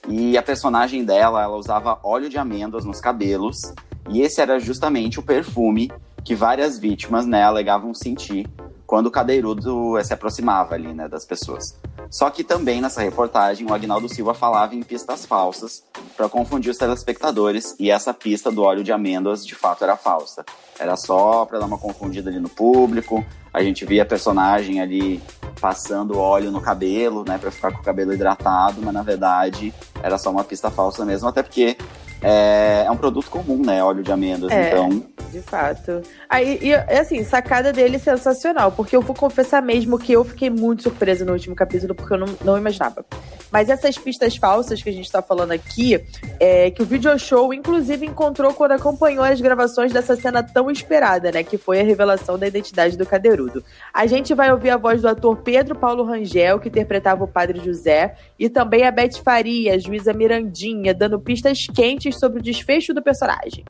E 0.08 0.37
a 0.37 0.43
personagem 0.43 1.05
dela, 1.05 1.43
ela 1.43 1.56
usava 1.56 1.99
óleo 2.02 2.29
de 2.29 2.38
amêndoas 2.38 2.85
nos 2.85 3.00
cabelos. 3.00 3.73
E 4.08 4.23
esse 4.23 4.41
era 4.41 4.58
justamente 4.58 5.20
o 5.20 5.23
perfume 5.23 5.93
que 6.25 6.35
várias 6.35 6.79
vítimas 6.79 7.26
né, 7.26 7.43
alegavam 7.43 7.94
sentir 7.94 8.49
quando 8.87 9.06
o 9.06 9.11
cadeirudo 9.11 9.94
se 10.02 10.12
aproximava 10.12 10.75
ali, 10.75 10.93
né, 10.93 11.08
das 11.08 11.25
pessoas. 11.25 11.79
Só 12.11 12.29
que 12.29 12.43
também 12.43 12.81
nessa 12.81 13.00
reportagem 13.00 13.64
o 13.64 13.73
Agnaldo 13.73 14.08
Silva 14.08 14.35
falava 14.35 14.75
em 14.75 14.82
pistas 14.82 15.25
falsas 15.25 15.85
para 16.17 16.29
confundir 16.29 16.73
os 16.73 16.76
telespectadores 16.76 17.76
e 17.79 17.88
essa 17.88 18.12
pista 18.12 18.50
do 18.50 18.62
óleo 18.62 18.82
de 18.82 18.91
amêndoas 18.91 19.47
de 19.47 19.55
fato 19.55 19.85
era 19.85 19.97
falsa. 19.97 20.44
Era 20.76 20.97
só 20.97 21.44
para 21.44 21.61
dar 21.61 21.67
uma 21.67 21.79
confundida 21.79 22.31
ali 22.31 22.41
no 22.41 22.49
público. 22.49 23.25
A 23.55 23.62
gente 23.62 23.85
via 23.85 24.02
a 24.02 24.06
personagem 24.06 24.81
ali 24.81 25.23
passando 25.60 26.18
óleo 26.18 26.50
no 26.50 26.60
cabelo, 26.60 27.24
né, 27.26 27.38
para 27.38 27.50
ficar 27.50 27.72
com 27.72 27.80
o 27.80 27.84
cabelo 27.84 28.12
hidratado, 28.12 28.80
mas 28.82 28.94
na 28.94 29.02
verdade 29.02 29.72
era 30.02 30.16
só 30.18 30.30
uma 30.30 30.42
pista 30.42 30.70
falsa 30.70 31.04
mesmo, 31.04 31.28
até 31.28 31.42
porque 31.42 31.76
é, 32.22 32.84
é 32.87 32.90
um 32.90 32.96
produto 32.96 33.31
comum, 33.31 33.64
né? 33.64 33.82
Óleo 33.82 34.02
de 34.02 34.12
amêndoas, 34.12 34.52
é, 34.52 34.69
então. 34.69 35.02
De 35.31 35.40
fato. 35.40 36.02
Aí, 36.28 36.58
e, 36.61 36.75
assim, 36.75 37.22
sacada 37.25 37.72
dele 37.72 37.99
sensacional, 37.99 38.72
porque 38.72 38.94
eu 38.94 39.00
vou 39.00 39.14
confessar 39.14 39.62
mesmo 39.62 39.99
que 39.99 40.12
eu 40.12 40.25
fiquei 40.25 40.50
muito 40.50 40.82
surpresa 40.82 41.25
no 41.25 41.32
último 41.32 41.55
capítulo, 41.55 41.94
porque 41.94 42.12
eu 42.12 42.19
não, 42.19 42.28
não 42.44 42.59
imaginava. 42.59 43.04
Mas 43.50 43.68
essas 43.68 43.99
pistas 43.99 44.37
falsas 44.37 44.83
que 44.83 44.88
a 44.88 44.92
gente 44.92 45.11
tá 45.11 45.21
falando 45.21 45.52
aqui, 45.52 46.00
é 46.38 46.71
que 46.71 46.83
o 46.83 46.87
video 46.87 47.18
show, 47.18 47.52
inclusive, 47.52 48.06
encontrou 48.06 48.52
quando 48.54 48.73
acompanhou 48.73 49.25
as 49.25 49.40
gravações 49.40 49.92
dessa 49.92 50.14
cena 50.14 50.42
tão 50.42 50.71
esperada, 50.71 51.33
né? 51.33 51.42
Que 51.42 51.59
foi 51.59 51.80
a 51.80 51.85
revelação 51.85 52.38
da 52.38 52.47
identidade 52.47 52.97
do 52.97 53.06
Cadeirudo. 53.06 53.64
A 53.92 54.06
gente 54.06 54.35
vai 54.35 54.52
ouvir 54.52 54.71
a 54.71 54.76
voz 54.76 55.02
do 55.02 55.09
ator 55.09 55.37
Pedro 55.38 55.75
Paulo 55.75 56.04
Rangel, 56.04 56.61
que 56.61 56.68
interpretava 56.68 57.25
o 57.25 57.28
Padre 57.28 57.61
José, 57.61 58.14
e 58.38 58.49
também 58.49 58.85
a 58.85 58.90
Beth 58.90 59.18
Faria, 59.25 59.75
a 59.75 59.78
juíza 59.78 60.12
Mirandinha, 60.12 60.94
dando 60.94 61.18
pistas 61.18 61.66
quentes 61.75 62.10
sobre 62.12 62.40
o 62.40 62.43
desfecho 62.43 62.93
do 62.95 63.02
personagem. 63.02 63.64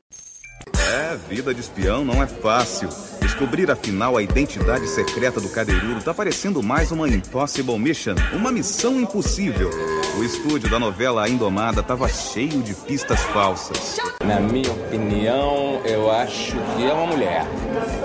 É, 0.91 1.17
vida 1.29 1.53
de 1.53 1.61
espião 1.61 2.03
não 2.03 2.21
é 2.21 2.27
fácil. 2.27 2.89
Descobrir 3.21 3.71
afinal 3.71 4.17
a 4.17 4.21
identidade 4.21 4.87
secreta 4.87 5.39
do 5.39 5.49
cadeirudo 5.49 6.01
tá 6.03 6.13
parecendo 6.13 6.61
mais 6.61 6.91
uma 6.91 7.07
impossible 7.07 7.79
mission, 7.79 8.15
uma 8.33 8.51
missão 8.51 8.99
impossível. 8.99 9.69
O 10.17 10.23
estúdio 10.23 10.69
da 10.69 10.77
novela 10.77 11.23
A 11.23 11.29
Indomada 11.29 11.81
tava 11.81 12.09
cheio 12.09 12.61
de 12.61 12.73
pistas 12.73 13.21
falsas. 13.21 13.97
Na 14.25 14.39
minha 14.39 14.71
opinião, 14.71 15.81
eu 15.85 16.11
acho 16.11 16.51
que 16.75 16.85
é 16.85 16.93
uma 16.93 17.07
mulher. 17.07 17.45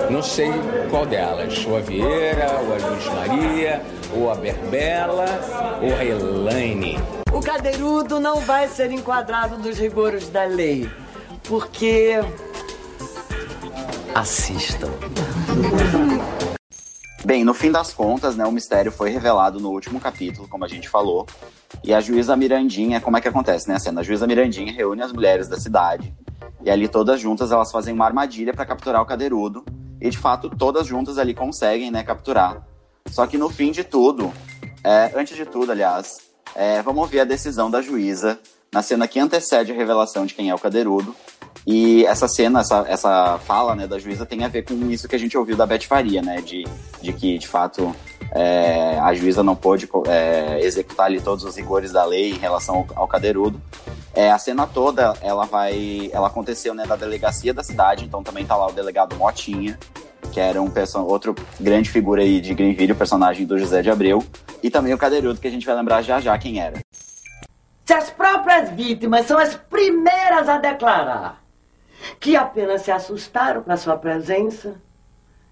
Não 0.09 0.23
sei 0.23 0.49
qual 0.89 1.05
delas. 1.05 1.65
Ou 1.65 1.77
a 1.77 1.81
Vieira, 1.81 2.59
ou 2.61 2.73
a 2.73 2.89
Luiz 2.89 3.05
Maria, 3.05 3.81
ou 4.13 4.31
a 4.31 4.35
Berbela, 4.35 5.25
ou 5.81 5.93
a 5.93 6.05
Elaine. 6.05 6.97
O 7.31 7.41
cadeirudo 7.41 8.19
não 8.19 8.39
vai 8.39 8.67
ser 8.67 8.91
enquadrado 8.91 9.57
nos 9.57 9.77
rigores 9.77 10.29
da 10.29 10.45
lei, 10.45 10.89
porque 11.43 12.19
assistam. 14.17 14.89
Bem, 17.23 17.43
no 17.43 17.53
fim 17.53 17.71
das 17.71 17.93
contas, 17.93 18.35
né, 18.35 18.43
o 18.47 18.51
mistério 18.51 18.91
foi 18.91 19.11
revelado 19.11 19.59
no 19.59 19.69
último 19.69 19.99
capítulo, 19.99 20.47
como 20.47 20.65
a 20.65 20.67
gente 20.67 20.89
falou. 20.89 21.27
E 21.83 21.93
a 21.93 22.01
juíza 22.01 22.35
Mirandinha, 22.35 22.99
como 22.99 23.15
é 23.15 23.21
que 23.21 23.27
acontece, 23.27 23.69
né, 23.69 23.75
a 23.75 23.79
cena? 23.79 24.01
A 24.01 24.03
juíza 24.03 24.25
Mirandinha 24.25 24.73
reúne 24.73 25.03
as 25.03 25.13
mulheres 25.13 25.47
da 25.47 25.59
cidade 25.59 26.11
e 26.63 26.69
ali 26.71 26.87
todas 26.87 27.19
juntas 27.19 27.51
elas 27.51 27.71
fazem 27.71 27.93
uma 27.93 28.05
armadilha 28.05 28.55
para 28.55 28.65
capturar 28.65 29.03
o 29.03 29.05
cadeirudo. 29.05 29.63
E 30.01 30.09
de 30.09 30.17
fato, 30.17 30.49
todas 30.49 30.87
juntas 30.87 31.19
ali 31.19 31.35
conseguem, 31.35 31.91
né, 31.91 32.03
capturar. 32.03 32.65
Só 33.11 33.27
que 33.27 33.37
no 33.37 33.49
fim 33.49 33.71
de 33.71 33.83
tudo, 33.83 34.33
é, 34.83 35.11
antes 35.15 35.37
de 35.37 35.45
tudo, 35.45 35.71
aliás, 35.71 36.17
é, 36.55 36.81
vamos 36.81 37.01
ouvir 37.01 37.19
a 37.19 37.23
decisão 37.23 37.69
da 37.69 37.83
juíza 37.83 38.39
na 38.73 38.81
cena 38.81 39.07
que 39.07 39.19
antecede 39.19 39.71
a 39.71 39.75
revelação 39.75 40.25
de 40.25 40.33
quem 40.33 40.49
é 40.49 40.55
o 40.55 40.59
Cadeirudo. 40.59 41.15
E 41.65 42.05
essa 42.05 42.27
cena, 42.27 42.61
essa, 42.61 42.85
essa 42.87 43.39
fala 43.39 43.75
né, 43.75 43.87
da 43.87 43.99
juíza 43.99 44.25
tem 44.25 44.43
a 44.43 44.47
ver 44.47 44.63
com 44.63 44.89
isso 44.89 45.07
que 45.07 45.15
a 45.15 45.19
gente 45.19 45.37
ouviu 45.37 45.55
da 45.55 45.65
Beth 45.65 45.81
Faria, 45.81 46.21
né? 46.21 46.41
De, 46.41 46.65
de 47.01 47.13
que, 47.13 47.37
de 47.37 47.47
fato, 47.47 47.93
é, 48.31 48.97
a 48.99 49.13
juíza 49.13 49.43
não 49.43 49.55
pôde 49.55 49.89
é, 50.07 50.59
executar 50.61 51.07
ali 51.07 51.19
todos 51.19 51.43
os 51.43 51.55
rigores 51.55 51.91
da 51.91 52.05
lei 52.05 52.31
em 52.31 52.37
relação 52.37 52.75
ao, 52.75 53.03
ao 53.03 53.07
Cadeirudo. 53.07 53.61
É, 54.13 54.31
a 54.31 54.37
cena 54.37 54.65
toda, 54.65 55.13
ela 55.21 55.45
vai. 55.45 56.09
Ela 56.11 56.27
aconteceu 56.27 56.73
né, 56.73 56.85
na 56.85 56.95
delegacia 56.95 57.53
da 57.53 57.63
cidade, 57.63 58.05
então 58.05 58.23
também 58.23 58.45
tá 58.45 58.55
lá 58.55 58.67
o 58.67 58.71
delegado 58.71 59.15
Motinha, 59.15 59.77
que 60.31 60.39
era 60.39 60.61
um 60.61 60.71
outro 61.05 61.35
grande 61.59 61.89
figura 61.89 62.21
aí 62.21 62.41
de 62.41 62.53
Greenville, 62.53 62.93
o 62.93 62.95
personagem 62.95 63.45
do 63.45 63.57
José 63.57 63.81
de 63.81 63.89
Abreu, 63.89 64.23
e 64.63 64.69
também 64.69 64.93
o 64.93 64.97
Cadeirudo, 64.97 65.39
que 65.39 65.47
a 65.47 65.51
gente 65.51 65.65
vai 65.65 65.75
lembrar 65.75 66.01
já 66.01 66.19
já 66.19 66.37
quem 66.37 66.59
era. 66.59 66.79
Se 67.85 67.93
as 67.93 68.09
próprias 68.09 68.69
vítimas 68.71 69.25
são 69.25 69.37
as 69.37 69.55
primeiras 69.55 70.49
a 70.49 70.57
declarar 70.57 71.46
que 72.19 72.35
apenas 72.35 72.81
se 72.81 72.91
assustaram 72.91 73.63
com 73.63 73.71
a 73.71 73.77
sua 73.77 73.97
presença, 73.97 74.75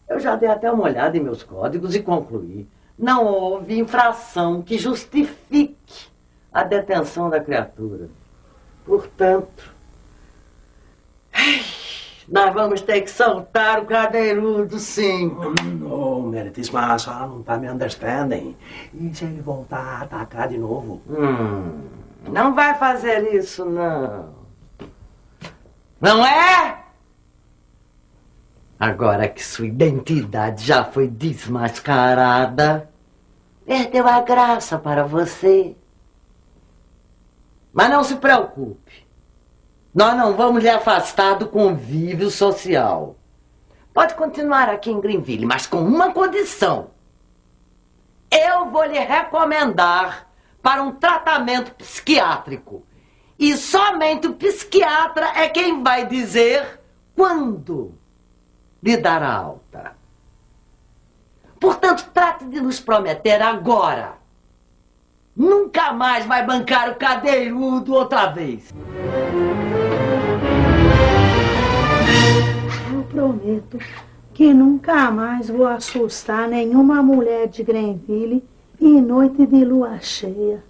eu 0.07 0.19
já 0.19 0.35
dei 0.35 0.49
até 0.49 0.71
uma 0.71 0.83
olhada 0.83 1.17
em 1.17 1.21
meus 1.21 1.43
códigos 1.43 1.95
e 1.95 2.01
concluí: 2.01 2.67
não 2.97 3.25
houve 3.25 3.77
infração 3.77 4.61
que 4.61 4.77
justifique 4.77 6.07
a 6.53 6.63
detenção 6.63 7.29
da 7.29 7.39
criatura. 7.39 8.09
Portanto, 8.85 9.73
nós 12.29 12.53
vamos 12.53 12.81
ter 12.81 13.01
que 13.01 13.11
soltar 13.11 13.79
o 13.81 13.85
cadeirudo, 13.85 14.79
sim. 14.79 15.35
Não, 15.79 16.21
Meredith, 16.21 16.71
mas 16.71 16.91
a 16.91 16.99
senhora 16.99 17.27
não 17.27 17.39
está 17.41 17.57
me 17.57 17.69
understanding. 17.69 18.55
E 18.93 19.13
se 19.13 19.25
ele 19.25 19.41
voltar 19.41 19.77
a 19.77 20.01
atacar 20.03 20.47
de 20.47 20.57
novo? 20.57 21.01
Hum, 21.09 21.81
não 22.29 22.55
vai 22.55 22.75
fazer 22.75 23.33
isso, 23.33 23.65
não. 23.65 24.44
Não 25.99 26.25
é? 26.25 26.83
Agora 28.79 29.27
que 29.29 29.43
sua 29.43 29.67
identidade 29.67 30.65
já 30.65 30.83
foi 30.83 31.07
desmascarada, 31.07 32.89
perdeu 33.65 34.07
a 34.07 34.21
graça 34.21 34.77
para 34.77 35.03
você. 35.03 35.75
Mas 37.73 37.89
não 37.89 38.03
se 38.03 38.17
preocupe. 38.17 39.05
Nós 39.93 40.15
não 40.17 40.35
vamos 40.35 40.61
lhe 40.61 40.69
afastar 40.69 41.35
do 41.35 41.47
convívio 41.47 42.29
social. 42.29 43.15
Pode 43.93 44.13
continuar 44.15 44.67
aqui 44.67 44.91
em 44.91 44.99
Greenville, 44.99 45.45
mas 45.45 45.65
com 45.65 45.79
uma 45.79 46.11
condição. 46.11 46.91
Eu 48.29 48.69
vou 48.69 48.83
lhe 48.83 48.99
recomendar 48.99 50.27
para 50.61 50.83
um 50.83 50.91
tratamento 50.91 51.73
psiquiátrico. 51.75 52.83
E 53.37 53.57
somente 53.57 54.27
o 54.27 54.33
psiquiatra 54.33 55.27
é 55.35 55.49
quem 55.49 55.83
vai 55.83 56.07
dizer 56.07 56.79
quando 57.15 57.93
lhe 58.81 58.95
dar 58.97 59.21
a 59.21 59.33
alta. 59.33 59.95
Portanto, 61.59 62.09
trate 62.13 62.45
de 62.45 62.61
nos 62.61 62.79
prometer 62.79 63.41
agora. 63.41 64.13
Nunca 65.35 65.91
mais 65.91 66.25
vai 66.25 66.45
bancar 66.45 66.91
o 66.91 66.95
cadeirudo 66.95 67.93
outra 67.93 68.27
vez. 68.27 68.73
Eu 72.93 73.03
prometo 73.03 73.79
que 74.33 74.53
nunca 74.53 75.11
mais 75.11 75.49
vou 75.49 75.67
assustar 75.67 76.47
nenhuma 76.47 77.01
mulher 77.01 77.47
de 77.47 77.63
Grenville 77.63 78.43
em 78.79 79.01
noite 79.01 79.45
de 79.45 79.65
lua 79.65 79.99
cheia. 79.99 80.63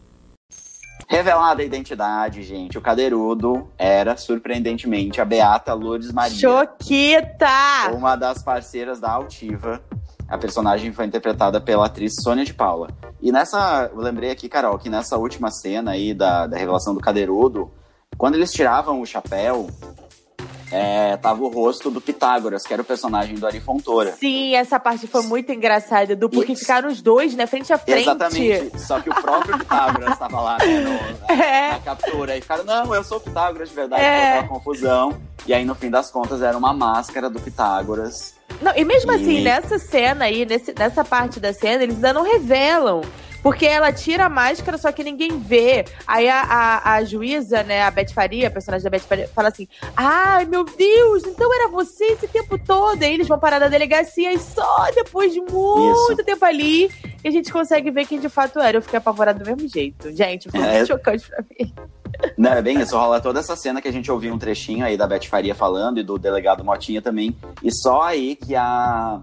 Revelada 1.07 1.61
a 1.61 1.65
identidade, 1.65 2.41
gente, 2.41 2.77
o 2.77 2.81
cadeirudo 2.81 3.69
era, 3.77 4.17
surpreendentemente, 4.17 5.21
a 5.21 5.25
Beata 5.25 5.73
Lourdes 5.73 6.11
Maria. 6.11 6.37
Choquita! 6.37 7.91
Uma 7.93 8.15
das 8.15 8.41
parceiras 8.41 8.99
da 8.99 9.11
Altiva. 9.11 9.81
A 10.27 10.37
personagem 10.37 10.91
foi 10.91 11.05
interpretada 11.05 11.61
pela 11.61 11.85
atriz 11.85 12.13
Sônia 12.23 12.43
de 12.43 12.53
Paula. 12.53 12.89
E 13.21 13.31
nessa, 13.31 13.91
eu 13.93 14.01
lembrei 14.01 14.31
aqui, 14.31 14.49
Carol, 14.49 14.79
que 14.79 14.89
nessa 14.89 15.17
última 15.17 15.51
cena 15.51 15.91
aí 15.91 16.13
da, 16.13 16.47
da 16.47 16.57
revelação 16.57 16.95
do 16.95 16.99
cadeirudo, 16.99 17.71
quando 18.17 18.33
eles 18.33 18.51
tiravam 18.51 18.99
o 18.99 19.05
chapéu, 19.05 19.67
é, 20.75 21.17
tava 21.17 21.41
o 21.43 21.47
rosto 21.47 21.89
do 21.89 22.01
Pitágoras, 22.01 22.63
que 22.63 22.73
era 22.73 22.81
o 22.81 22.85
personagem 22.85 23.35
do 23.35 23.47
Ari 23.47 23.61
Fontoura. 23.61 24.13
Sim, 24.13 24.55
essa 24.55 24.77
parte 24.77 25.07
foi 25.07 25.23
muito 25.23 25.51
engraçada, 25.51 26.15
do 26.15 26.29
porque 26.29 26.53
ficaram 26.55 26.89
os 26.89 27.01
dois, 27.01 27.33
né, 27.33 27.47
frente 27.47 27.71
a 27.71 27.77
frente. 27.77 28.01
Exatamente. 28.01 28.79
Só 28.79 28.99
que 28.99 29.09
o 29.09 29.15
próprio 29.15 29.57
Pitágoras 29.57 30.11
estava 30.11 30.41
lá 30.41 30.57
né, 30.57 30.81
no, 30.81 31.27
na, 31.27 31.33
é. 31.43 31.71
na, 31.71 31.79
captura. 31.79 32.37
E 32.37 32.41
ficaram, 32.41 32.65
não, 32.65 32.93
eu 32.93 33.03
sou 33.03 33.17
o 33.17 33.21
Pitágoras 33.21 33.69
de 33.69 33.75
verdade, 33.75 34.03
é. 34.03 34.43
confusão. 34.43 35.17
E 35.47 35.53
aí, 35.53 35.63
no 35.63 35.75
fim 35.75 35.89
das 35.89 36.11
contas, 36.11 36.41
era 36.41 36.57
uma 36.57 36.73
máscara 36.73 37.29
do 37.29 37.39
Pitágoras. 37.39 38.35
Não, 38.61 38.75
e 38.75 38.83
mesmo 38.83 39.11
e... 39.11 39.15
assim, 39.15 39.41
nessa 39.41 39.79
cena 39.79 40.25
aí, 40.25 40.45
nesse, 40.45 40.73
nessa 40.77 41.05
parte 41.05 41.39
da 41.39 41.53
cena, 41.53 41.83
eles 41.83 41.95
ainda 41.95 42.13
não 42.13 42.23
revelam 42.23 43.01
porque 43.45 43.67
ela 43.67 43.93
tira 43.93 44.25
a 44.25 44.29
máscara, 44.29 44.75
só 44.75 44.91
que 44.91 45.03
ninguém 45.03 45.37
vê. 45.37 45.85
Aí 46.07 46.27
a, 46.27 46.41
a, 46.41 46.93
a 46.95 47.03
juíza, 47.03 47.61
né, 47.61 47.83
a 47.83 47.91
Beth 47.91 48.11
Faria, 48.11 48.47
a 48.47 48.51
personagem 48.51 48.83
da 48.83 48.89
Beth 48.89 49.01
Faria, 49.01 49.27
fala 49.27 49.49
assim: 49.49 49.67
Ai, 49.95 50.45
meu 50.45 50.63
Deus, 50.63 51.23
então 51.25 51.53
era 51.53 51.69
você 51.69 52.05
esse 52.05 52.27
tempo 52.27 52.57
todo. 52.57 53.03
Aí 53.03 53.13
eles 53.13 53.27
vão 53.27 53.37
parar 53.37 53.59
na 53.59 53.67
delegacia 53.67 54.33
e 54.33 54.39
só 54.39 54.87
depois 54.95 55.31
de 55.31 55.41
muito 55.41 56.13
Isso. 56.13 56.25
tempo 56.25 56.43
ali 56.43 56.89
que 57.21 57.27
a 57.27 57.29
gente 57.29 57.53
consegue 57.53 57.91
ver 57.91 58.07
quem 58.07 58.19
de 58.19 58.29
fato 58.29 58.59
era. 58.59 58.77
Eu 58.77 58.81
fiquei 58.81 58.97
apavorada 58.97 59.37
do 59.37 59.45
mesmo 59.45 59.69
jeito. 59.69 60.11
Gente, 60.11 60.49
foi 60.49 60.61
é... 60.61 60.77
muito 60.77 60.87
chocante 60.87 61.27
pra 61.29 61.43
mim. 61.47 61.71
Não, 62.35 62.51
é 62.51 62.63
bem 62.63 62.81
isso, 62.81 62.97
rola 62.97 63.21
toda 63.21 63.41
essa 63.41 63.55
cena 63.55 63.79
que 63.79 63.87
a 63.87 63.93
gente 63.93 64.11
ouviu 64.11 64.33
um 64.33 64.39
trechinho 64.39 64.83
aí 64.83 64.97
da 64.97 65.05
Beth 65.05 65.27
Faria 65.29 65.53
falando 65.53 65.99
e 65.99 66.03
do 66.03 66.17
delegado 66.17 66.65
Motinha 66.65 66.99
também. 66.99 67.37
E 67.61 67.71
só 67.71 68.01
aí 68.01 68.35
que 68.35 68.55
a, 68.55 69.21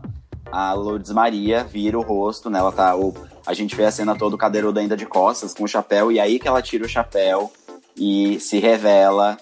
a 0.52 0.72
Lourdes 0.74 1.10
Maria 1.10 1.64
vira 1.64 1.98
o 1.98 2.02
rosto, 2.02 2.48
né? 2.48 2.60
Ela 2.60 2.70
tá. 2.70 2.94
O, 2.94 3.12
a 3.46 3.54
gente 3.54 3.74
vê 3.74 3.84
a 3.84 3.90
cena 3.90 4.16
toda, 4.16 4.34
o 4.34 4.38
cadeirudo 4.38 4.78
ainda 4.78 4.96
de 4.96 5.06
costas, 5.06 5.54
com 5.54 5.64
o 5.64 5.68
chapéu, 5.68 6.10
e 6.12 6.20
aí 6.20 6.38
que 6.38 6.48
ela 6.48 6.62
tira 6.62 6.84
o 6.84 6.88
chapéu 6.88 7.52
e 7.96 8.38
se 8.40 8.58
revela 8.58 9.36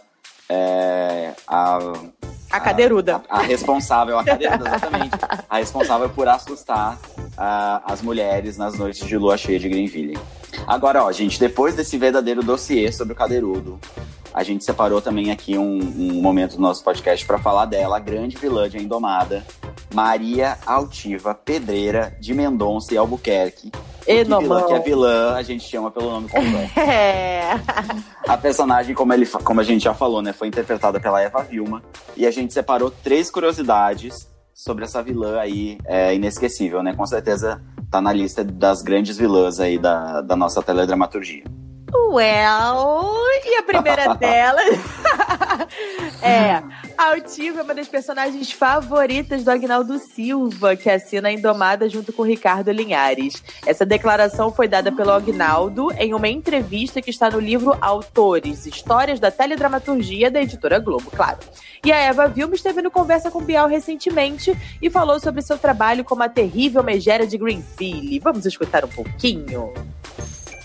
é, 0.49 1.33
a, 1.47 1.78
a 2.50 2.61
cadeiruda. 2.61 3.23
A, 3.28 3.38
a, 3.38 3.42
responsável, 3.42 4.19
a 4.19 4.25
cadeiruda, 4.25 4.69
exatamente. 4.69 5.16
a 5.49 5.59
responsável 5.59 6.09
por 6.11 6.26
assustar 6.26 6.99
a, 7.37 7.83
as 7.85 8.02
mulheres 8.02 8.59
nas 8.59 8.76
noites 8.76 9.07
de 9.07 9.16
lua 9.16 9.37
cheia 9.37 9.59
de 9.59 9.69
Greenville. 9.69 10.19
Agora, 10.66 11.04
ó, 11.04 11.12
gente, 11.12 11.38
depois 11.38 11.76
desse 11.76 11.97
verdadeiro 11.97 12.42
dossiê 12.42 12.90
sobre 12.90 13.12
o 13.12 13.16
cadeirudo, 13.16 13.78
a 14.35 14.42
gente 14.42 14.64
separou 14.64 15.00
também 15.00 15.30
aqui 15.30 15.57
um, 15.57 15.78
um 15.78 16.21
momento 16.21 16.57
do 16.57 16.62
nosso 16.62 16.83
podcast 16.83 17.25
para 17.25 17.38
falar 17.38 17.66
dela, 17.66 17.97
a 17.97 18.00
grande 18.00 18.37
vilã 18.37 18.69
de 18.69 18.78
Indomada, 18.78 19.45
Maria 19.95 20.59
Altiva 20.66 21.35
Pedreira 21.35 22.16
de 22.21 22.35
Mendonça 22.35 22.95
e 22.95 22.97
Albuquerque. 22.97 23.71
E 24.07 24.25
vilã 24.25 24.66
que 24.66 24.73
é 24.73 24.78
vilã, 24.80 25.35
a 25.35 25.42
gente 25.42 25.69
chama 25.69 25.90
pelo 25.90 26.11
nome 26.11 26.28
completo. 26.28 26.73
É. 26.80 27.61
A 28.28 28.37
personagem, 28.37 28.95
como, 28.95 29.12
ele, 29.12 29.26
como 29.26 29.61
a 29.61 29.64
gente 29.64 29.83
já 29.83 29.95
falou, 29.95 30.23
né, 30.23 30.33
foi 30.33 30.49
interpretada 30.49 31.00
pela 31.00 31.21
Eva 31.21 31.42
Vilma. 31.42 31.83
E 32.16 32.26
a 32.26 32.30
gente 32.30 32.52
separou 32.52 32.90
três 32.90 33.30
curiosidades 33.30 34.28
sobre 34.54 34.85
essa 34.85 35.02
vilã 35.02 35.38
aí 35.38 35.78
é, 35.87 36.14
inesquecível, 36.14 36.83
né? 36.83 36.95
Com 36.95 37.07
certeza 37.07 37.62
tá 37.90 38.00
na 38.00 38.12
lista 38.12 38.45
das 38.45 38.83
grandes 38.83 39.16
vilãs 39.16 39.59
aí 39.59 39.78
da, 39.78 40.21
da 40.21 40.37
nossa 40.37 40.62
teledramaturgia. 40.62 41.45
Well, 42.10 43.14
e 43.44 43.56
a 43.56 43.62
primeira 43.62 44.14
delas 44.18 44.80
é 46.20 46.60
a 46.98 47.10
Altiva 47.10 47.60
é 47.60 47.62
uma 47.62 47.72
das 47.72 47.86
personagens 47.86 48.50
favoritas 48.50 49.44
do 49.44 49.50
Agnaldo 49.50 49.96
Silva, 49.98 50.74
que 50.74 50.90
assina 50.90 51.28
a 51.28 51.32
Indomada 51.32 51.88
junto 51.88 52.12
com 52.12 52.22
Ricardo 52.22 52.72
Linhares. 52.72 53.42
Essa 53.64 53.86
declaração 53.86 54.52
foi 54.52 54.66
dada 54.66 54.90
pelo 54.90 55.12
Agnaldo 55.12 55.92
em 55.92 56.12
uma 56.12 56.28
entrevista 56.28 57.00
que 57.00 57.10
está 57.10 57.30
no 57.30 57.38
livro 57.38 57.78
Autores, 57.80 58.66
Histórias 58.66 59.20
da 59.20 59.30
Teledramaturgia 59.30 60.30
da 60.30 60.42
editora 60.42 60.80
Globo, 60.80 61.10
claro. 61.10 61.38
E 61.84 61.92
a 61.92 61.96
Eva 61.96 62.26
Vilma 62.26 62.56
esteve 62.56 62.82
no 62.82 62.90
Conversa 62.90 63.30
com 63.30 63.40
Bial 63.40 63.68
recentemente 63.68 64.52
e 64.82 64.90
falou 64.90 65.20
sobre 65.20 65.42
seu 65.42 65.56
trabalho 65.56 66.04
como 66.04 66.24
a 66.24 66.28
terrível 66.28 66.82
megera 66.82 67.24
de 67.24 67.38
Greenfield. 67.38 68.18
Vamos 68.18 68.44
escutar 68.44 68.84
um 68.84 68.88
pouquinho. 68.88 69.72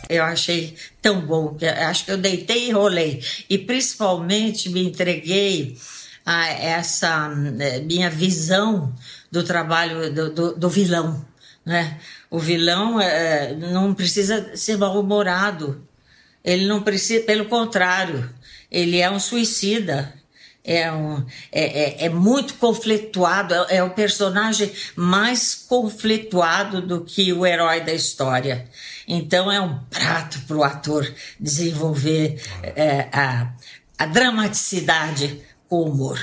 Eu 0.07 0.23
achei 0.23 0.75
tão 1.01 1.21
bom, 1.21 1.55
que 1.55 1.65
acho 1.65 2.05
que 2.05 2.11
eu 2.11 2.17
deitei 2.17 2.69
e 2.69 2.71
rolei. 2.71 3.23
E 3.49 3.57
principalmente 3.57 4.69
me 4.69 4.83
entreguei 4.83 5.77
a 6.25 6.47
essa 6.47 7.31
eh, 7.59 7.79
minha 7.81 8.09
visão 8.09 8.93
do 9.31 9.43
trabalho 9.43 10.13
do, 10.13 10.33
do, 10.33 10.55
do 10.55 10.69
vilão. 10.69 11.25
Né? 11.65 11.99
O 12.29 12.39
vilão 12.39 13.01
é, 13.01 13.53
não 13.55 13.93
precisa 13.93 14.55
ser 14.55 14.77
mal-humorado. 14.77 15.85
Ele 16.43 16.65
não 16.67 16.81
precisa, 16.81 17.23
pelo 17.25 17.45
contrário, 17.45 18.29
ele 18.71 18.99
é 18.99 19.09
um 19.09 19.19
suicida. 19.19 20.13
é, 20.65 20.91
um, 20.91 21.23
é, 21.51 22.03
é, 22.03 22.05
é, 22.05 22.09
muito 22.09 22.55
conflituado, 22.55 23.53
é, 23.53 23.77
é, 23.77 23.83
o 23.83 23.91
personagem 23.91 24.71
mais 24.95 25.53
conflituado 25.53 26.81
do 26.81 27.05
que 27.05 27.31
o 27.31 27.45
herói 27.45 27.81
da 27.81 27.93
história. 27.93 28.67
Então 29.07 29.51
é 29.51 29.59
um 29.61 29.79
prato 29.85 30.39
para 30.47 30.57
o 30.57 30.63
ator 30.63 31.05
desenvolver 31.39 32.41
é, 32.63 33.07
a, 33.11 33.53
a 33.97 34.05
dramaticidade 34.05 35.43
com 35.69 35.83
humor. 35.83 36.19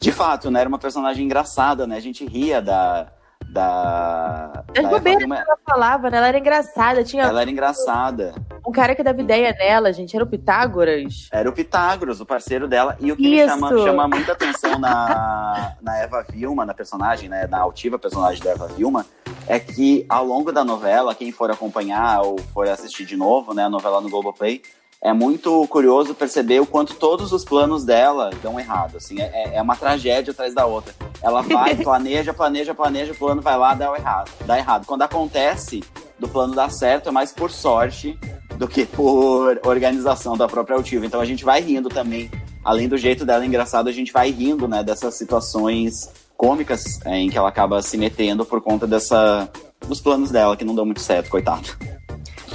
De 0.00 0.10
fato, 0.10 0.50
né? 0.50 0.60
Era 0.60 0.68
uma 0.68 0.78
personagem 0.78 1.24
engraçada, 1.24 1.86
né? 1.86 1.96
A 1.96 2.00
gente 2.00 2.26
ria 2.26 2.60
da, 2.60 3.06
da. 3.48 4.64
As 4.76 4.88
bobeiras 4.88 5.24
que 5.24 5.32
ela 5.32 5.58
falava, 5.64 6.10
né? 6.10 6.18
Ela 6.18 6.28
era 6.28 6.38
engraçada. 6.38 7.04
Tinha 7.04 7.22
ela 7.22 7.42
era 7.42 7.50
engraçada. 7.50 8.34
Um 8.66 8.72
cara 8.72 8.96
que 8.96 9.02
dava 9.02 9.20
ideia 9.20 9.54
nela, 9.56 9.92
gente, 9.92 10.16
era 10.16 10.24
o 10.24 10.28
Pitágoras. 10.28 11.28
Era 11.30 11.48
o 11.48 11.52
Pitágoras, 11.52 12.20
o 12.20 12.26
parceiro 12.26 12.66
dela. 12.66 12.96
E 12.98 13.12
o 13.12 13.16
que 13.16 13.28
Isso. 13.28 13.54
me 13.54 13.60
chama, 13.60 13.78
chama 13.78 14.08
muita 14.08 14.32
atenção 14.32 14.78
na, 14.78 15.76
na 15.80 15.98
Eva 15.98 16.24
Vilma, 16.28 16.64
na 16.66 16.74
personagem, 16.74 17.28
né? 17.28 17.46
Na 17.46 17.60
altiva 17.60 17.98
personagem 17.98 18.42
da 18.42 18.50
Eva 18.50 18.66
Vilma, 18.68 19.06
é 19.46 19.58
que 19.58 20.04
ao 20.08 20.24
longo 20.24 20.52
da 20.52 20.64
novela, 20.64 21.14
quem 21.14 21.32
for 21.32 21.50
acompanhar 21.50 22.22
ou 22.22 22.38
for 22.52 22.68
assistir 22.68 23.04
de 23.04 23.16
novo, 23.16 23.54
né, 23.54 23.64
a 23.64 23.70
novela 23.70 24.00
no 24.00 24.08
Globoplay, 24.10 24.62
é 25.04 25.12
muito 25.12 25.66
curioso 25.66 26.14
perceber 26.14 26.60
o 26.60 26.66
quanto 26.66 26.94
todos 26.94 27.32
os 27.32 27.44
planos 27.44 27.84
dela 27.84 28.30
dão 28.40 28.58
errado. 28.58 28.98
Assim, 28.98 29.20
é, 29.20 29.56
é 29.56 29.60
uma 29.60 29.74
tragédia 29.74 30.30
atrás 30.30 30.54
da 30.54 30.64
outra. 30.64 30.94
Ela 31.20 31.42
vai, 31.42 31.74
planeja, 31.82 32.32
planeja, 32.32 32.72
planeja, 32.72 33.12
o 33.12 33.16
plano 33.16 33.42
vai 33.42 33.58
lá, 33.58 33.74
dá 33.74 33.92
errado. 33.96 34.30
Dá 34.46 34.56
errado. 34.56 34.86
Quando 34.86 35.02
acontece 35.02 35.82
do 36.20 36.28
plano 36.28 36.54
dar 36.54 36.70
certo, 36.70 37.08
é 37.08 37.12
mais 37.12 37.32
por 37.32 37.50
sorte 37.50 38.16
do 38.56 38.68
que 38.68 38.86
por 38.86 39.60
organização 39.64 40.36
da 40.36 40.46
própria 40.46 40.76
Altiva. 40.76 41.04
Então 41.04 41.20
a 41.20 41.24
gente 41.24 41.44
vai 41.44 41.60
rindo 41.60 41.88
também. 41.88 42.30
Além 42.64 42.88
do 42.88 42.96
jeito 42.96 43.24
dela 43.24 43.44
engraçado, 43.44 43.88
a 43.88 43.92
gente 43.92 44.12
vai 44.12 44.30
rindo, 44.30 44.68
né, 44.68 44.84
dessas 44.84 45.14
situações 45.14 46.08
cômicas 46.42 46.98
é, 47.04 47.18
em 47.18 47.30
que 47.30 47.38
ela 47.38 47.48
acaba 47.48 47.80
se 47.80 47.96
metendo 47.96 48.44
por 48.44 48.60
conta 48.60 48.84
dessa 48.84 49.48
dos 49.86 50.00
planos 50.00 50.32
dela 50.32 50.56
que 50.56 50.64
não 50.64 50.74
dão 50.74 50.84
muito 50.84 51.00
certo, 51.00 51.30
coitado. 51.30 51.68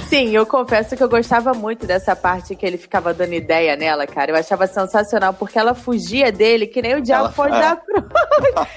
Sim, 0.08 0.30
eu 0.30 0.44
confesso 0.44 0.94
que 0.94 1.02
eu 1.02 1.08
gostava 1.08 1.54
muito 1.54 1.86
dessa 1.86 2.14
parte 2.14 2.54
que 2.54 2.64
ele 2.64 2.76
ficava 2.76 3.14
dando 3.14 3.32
ideia 3.32 3.76
nela, 3.76 4.06
cara. 4.06 4.30
Eu 4.30 4.36
achava 4.36 4.66
sensacional, 4.66 5.32
porque 5.32 5.58
ela 5.58 5.74
fugia 5.74 6.30
dele 6.30 6.66
que 6.66 6.80
nem 6.80 6.96
o 6.96 7.00
diabo 7.00 7.24
ela, 7.24 7.32
foi 7.32 7.48
é. 7.48 7.60
da 7.60 7.76
cruz. 7.76 8.04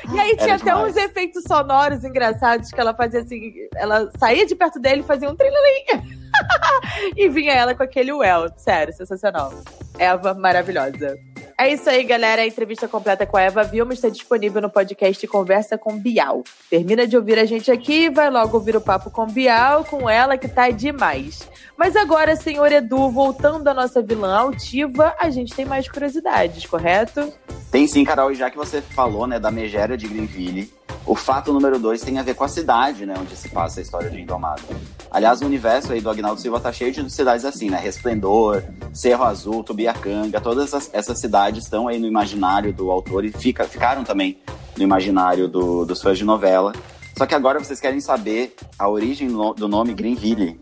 e 0.13 0.19
aí 0.19 0.35
tinha 0.37 0.55
até 0.55 0.75
uns 0.75 0.95
efeitos 0.95 1.43
sonoros 1.47 2.03
engraçados 2.03 2.69
que 2.69 2.79
ela 2.79 2.93
fazia 2.93 3.21
assim. 3.21 3.53
Ela 3.75 4.09
saía 4.17 4.45
de 4.45 4.55
perto 4.55 4.79
dele 4.79 5.01
e 5.01 5.05
fazia 5.05 5.29
um 5.29 5.35
trilhalinho. 5.35 6.21
e 7.15 7.29
vinha 7.29 7.53
ela 7.53 7.75
com 7.75 7.83
aquele 7.83 8.11
well. 8.11 8.49
Sério, 8.57 8.93
sensacional. 8.93 9.53
Eva 9.97 10.33
maravilhosa. 10.33 11.17
É 11.61 11.71
isso 11.71 11.87
aí, 11.87 12.03
galera. 12.03 12.41
A 12.41 12.47
entrevista 12.47 12.87
completa 12.87 13.23
com 13.23 13.37
a 13.37 13.41
Eva 13.43 13.63
Vilma 13.63 13.93
está 13.93 14.09
disponível 14.09 14.59
no 14.63 14.67
podcast 14.67 15.27
Conversa 15.27 15.77
com 15.77 15.95
Bial. 15.95 16.43
Termina 16.71 17.05
de 17.05 17.15
ouvir 17.15 17.37
a 17.37 17.45
gente 17.45 17.71
aqui 17.71 18.05
e 18.05 18.09
vai 18.09 18.31
logo 18.31 18.57
ouvir 18.57 18.75
o 18.75 18.81
papo 18.81 19.11
com 19.11 19.27
Bial, 19.27 19.85
com 19.85 20.09
ela 20.09 20.39
que 20.39 20.47
tá 20.47 20.71
demais. 20.71 21.47
Mas 21.77 21.95
agora, 21.95 22.35
senhor 22.35 22.71
Edu, 22.71 23.11
voltando 23.11 23.67
à 23.67 23.75
nossa 23.75 24.01
vilã 24.01 24.35
altiva, 24.35 25.15
a 25.19 25.29
gente 25.29 25.53
tem 25.53 25.63
mais 25.63 25.87
curiosidades, 25.87 26.65
correto? 26.65 27.31
Tem 27.69 27.85
sim, 27.85 28.03
Carol. 28.03 28.31
E 28.31 28.35
já 28.35 28.49
que 28.49 28.57
você 28.57 28.81
falou, 28.81 29.27
né, 29.27 29.39
da 29.39 29.51
megera 29.51 29.95
de 29.95 30.07
Greenville, 30.07 30.67
o 31.05 31.15
fato 31.15 31.51
número 31.51 31.79
dois 31.79 32.01
tem 32.01 32.17
a 32.19 32.23
ver 32.23 32.35
com 32.35 32.43
a 32.43 32.47
cidade, 32.47 33.05
né, 33.05 33.15
onde 33.19 33.35
se 33.35 33.49
passa 33.49 33.79
a 33.79 33.83
história 33.83 34.09
de 34.09 34.21
Indomado. 34.21 34.61
Aliás, 35.09 35.41
o 35.41 35.45
universo 35.45 35.91
aí 35.91 35.99
do 35.99 36.09
Agnaldo 36.09 36.39
Silva 36.39 36.59
tá 36.59 36.71
cheio 36.71 36.91
de 36.91 37.09
cidades 37.11 37.43
assim, 37.43 37.69
né? 37.69 37.77
Resplendor, 37.77 38.63
Cerro 38.93 39.23
Azul, 39.23 39.63
Tubiacanga, 39.63 40.39
todas 40.39 40.65
essas, 40.65 40.89
essas 40.93 41.19
cidades 41.19 41.63
estão 41.65 41.87
aí 41.87 41.99
no 41.99 42.07
imaginário 42.07 42.71
do 42.71 42.89
autor 42.91 43.25
e 43.25 43.31
fica, 43.31 43.65
ficaram 43.65 44.03
também 44.03 44.37
no 44.77 44.83
imaginário 44.83 45.47
do, 45.47 45.85
dos 45.85 46.01
fãs 46.01 46.17
de 46.17 46.23
novela. 46.23 46.71
Só 47.17 47.25
que 47.25 47.35
agora 47.35 47.59
vocês 47.59 47.79
querem 47.79 47.99
saber 47.99 48.55
a 48.79 48.87
origem 48.87 49.27
do 49.27 49.67
nome 49.67 49.93
Greenville. 49.93 50.61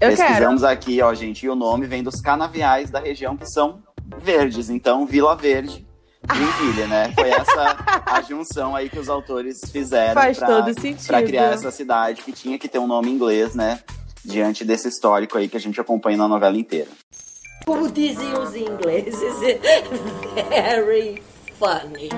Eu 0.00 0.10
Pesquisamos 0.10 0.62
quero. 0.62 0.72
aqui, 0.72 1.02
ó, 1.02 1.12
gente, 1.12 1.44
e 1.44 1.48
o 1.48 1.54
nome 1.54 1.86
vem 1.86 2.02
dos 2.02 2.20
canaviais 2.20 2.90
da 2.90 3.00
região 3.00 3.36
que 3.36 3.46
são 3.46 3.82
verdes. 4.18 4.70
Então, 4.70 5.04
Vila 5.04 5.36
Verde 5.36 5.87
Greenville, 6.28 6.86
né? 6.86 7.12
Foi 7.14 7.30
essa 7.30 7.76
a 8.06 8.20
junção 8.22 8.76
aí 8.76 8.88
que 8.88 8.98
os 8.98 9.08
autores 9.08 9.60
fizeram 9.70 10.14
Faz 10.14 10.38
pra, 10.38 10.46
todo 10.46 10.80
sentido. 10.80 11.06
pra 11.06 11.22
criar 11.22 11.52
essa 11.52 11.70
cidade 11.70 12.22
que 12.22 12.32
tinha 12.32 12.58
que 12.58 12.68
ter 12.68 12.78
um 12.78 12.86
nome 12.86 13.10
inglês, 13.10 13.54
né? 13.54 13.80
Diante 14.24 14.64
desse 14.64 14.88
histórico 14.88 15.38
aí 15.38 15.48
que 15.48 15.56
a 15.56 15.60
gente 15.60 15.80
acompanha 15.80 16.18
na 16.18 16.28
novela 16.28 16.56
inteira. 16.56 16.88
Como 17.64 17.90
dizem 17.90 18.32
os 18.34 18.54
ingleses, 18.54 19.38
very 20.48 21.22
funny. 21.58 22.08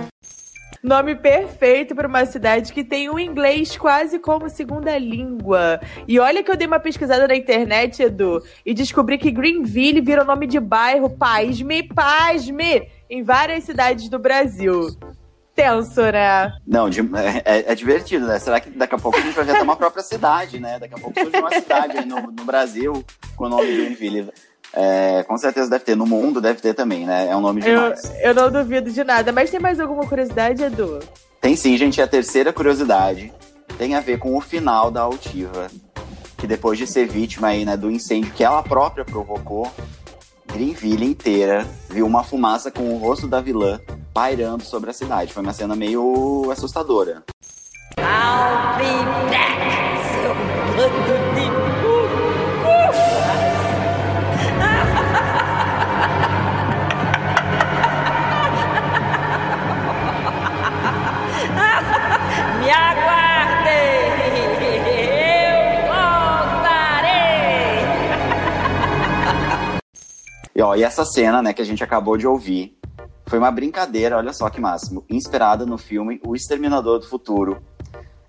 Nome 0.82 1.14
perfeito 1.14 1.94
para 1.94 2.08
uma 2.08 2.24
cidade 2.24 2.72
que 2.72 2.82
tem 2.82 3.10
o 3.10 3.18
inglês 3.18 3.76
quase 3.76 4.18
como 4.18 4.48
segunda 4.48 4.96
língua. 4.96 5.78
E 6.08 6.18
olha 6.18 6.42
que 6.42 6.50
eu 6.50 6.56
dei 6.56 6.66
uma 6.66 6.80
pesquisada 6.80 7.28
na 7.28 7.36
internet, 7.36 8.02
Edu, 8.02 8.42
e 8.64 8.72
descobri 8.72 9.18
que 9.18 9.30
Greenville 9.30 10.00
virou 10.00 10.24
nome 10.24 10.46
de 10.46 10.58
bairro, 10.58 11.10
pasme, 11.10 11.82
pasme, 11.82 12.88
em 13.10 13.22
várias 13.24 13.64
cidades 13.64 14.08
do 14.08 14.18
Brasil. 14.18 14.96
Tenso, 15.54 16.00
né? 16.00 16.52
Não, 16.66 16.88
de, 16.88 17.00
é, 17.00 17.42
é, 17.44 17.72
é, 17.72 17.74
divertido, 17.74 18.26
né? 18.26 18.38
Será 18.38 18.60
que 18.60 18.70
daqui 18.70 18.94
a 18.94 18.98
pouco 18.98 19.18
a 19.18 19.20
gente 19.20 19.34
vai 19.34 19.44
até 19.50 19.60
uma 19.60 19.76
própria 19.76 20.02
cidade, 20.02 20.60
né? 20.60 20.78
Daqui 20.78 20.94
a 20.94 20.98
pouco 20.98 21.18
surge 21.20 21.36
uma 21.36 21.50
cidade 21.50 21.98
aí 21.98 22.06
no, 22.06 22.20
no 22.22 22.44
Brasil 22.44 23.04
com 23.36 23.46
o 23.46 23.48
nome 23.48 23.66
Greenville. 23.66 24.30
É, 24.72 25.24
com 25.24 25.36
certeza 25.36 25.68
deve 25.68 25.84
ter. 25.84 25.96
No 25.96 26.06
mundo 26.06 26.40
deve 26.40 26.60
ter 26.60 26.72
também, 26.72 27.04
né? 27.04 27.28
É 27.28 27.36
um 27.36 27.40
nome 27.40 27.60
demais. 27.60 28.04
Eu, 28.20 28.28
eu 28.28 28.34
não 28.34 28.50
duvido 28.50 28.90
de 28.90 29.02
nada. 29.02 29.32
Mas 29.32 29.50
tem 29.50 29.58
mais 29.58 29.80
alguma 29.80 30.06
curiosidade, 30.06 30.62
Edu? 30.62 31.00
Tem 31.40 31.56
sim, 31.56 31.76
gente. 31.76 32.00
A 32.00 32.06
terceira 32.06 32.52
curiosidade 32.52 33.32
tem 33.76 33.96
a 33.96 34.00
ver 34.00 34.18
com 34.18 34.36
o 34.36 34.40
final 34.40 34.90
da 34.90 35.02
Altiva. 35.02 35.66
Que 36.38 36.46
depois 36.46 36.78
de 36.78 36.86
ser 36.86 37.06
vítima 37.06 37.48
aí, 37.48 37.66
né, 37.66 37.76
do 37.76 37.90
incêndio 37.90 38.32
que 38.32 38.42
ela 38.42 38.62
própria 38.62 39.04
provocou, 39.04 39.70
Greenville 40.52 41.04
inteira 41.04 41.66
viu 41.88 42.06
uma 42.06 42.24
fumaça 42.24 42.70
com 42.70 42.94
o 42.94 42.98
rosto 42.98 43.26
da 43.26 43.40
vilã 43.40 43.80
pairando 44.12 44.64
sobre 44.64 44.90
a 44.90 44.92
cidade. 44.92 45.32
Foi 45.32 45.42
uma 45.42 45.52
cena 45.52 45.74
meio 45.76 46.50
assustadora. 46.50 47.22
I'll 47.98 48.78
be 48.78 49.04
back, 49.30 49.60
E, 70.54 70.62
ó, 70.62 70.74
e 70.74 70.82
essa 70.82 71.04
cena, 71.04 71.42
né, 71.42 71.52
que 71.52 71.62
a 71.62 71.64
gente 71.64 71.82
acabou 71.82 72.16
de 72.16 72.26
ouvir, 72.26 72.76
foi 73.26 73.38
uma 73.38 73.50
brincadeira, 73.50 74.16
olha 74.16 74.32
só 74.32 74.50
que 74.50 74.60
máximo, 74.60 75.04
inspirada 75.08 75.64
no 75.64 75.78
filme 75.78 76.20
O 76.26 76.34
Exterminador 76.34 76.98
do 76.98 77.06
Futuro, 77.06 77.62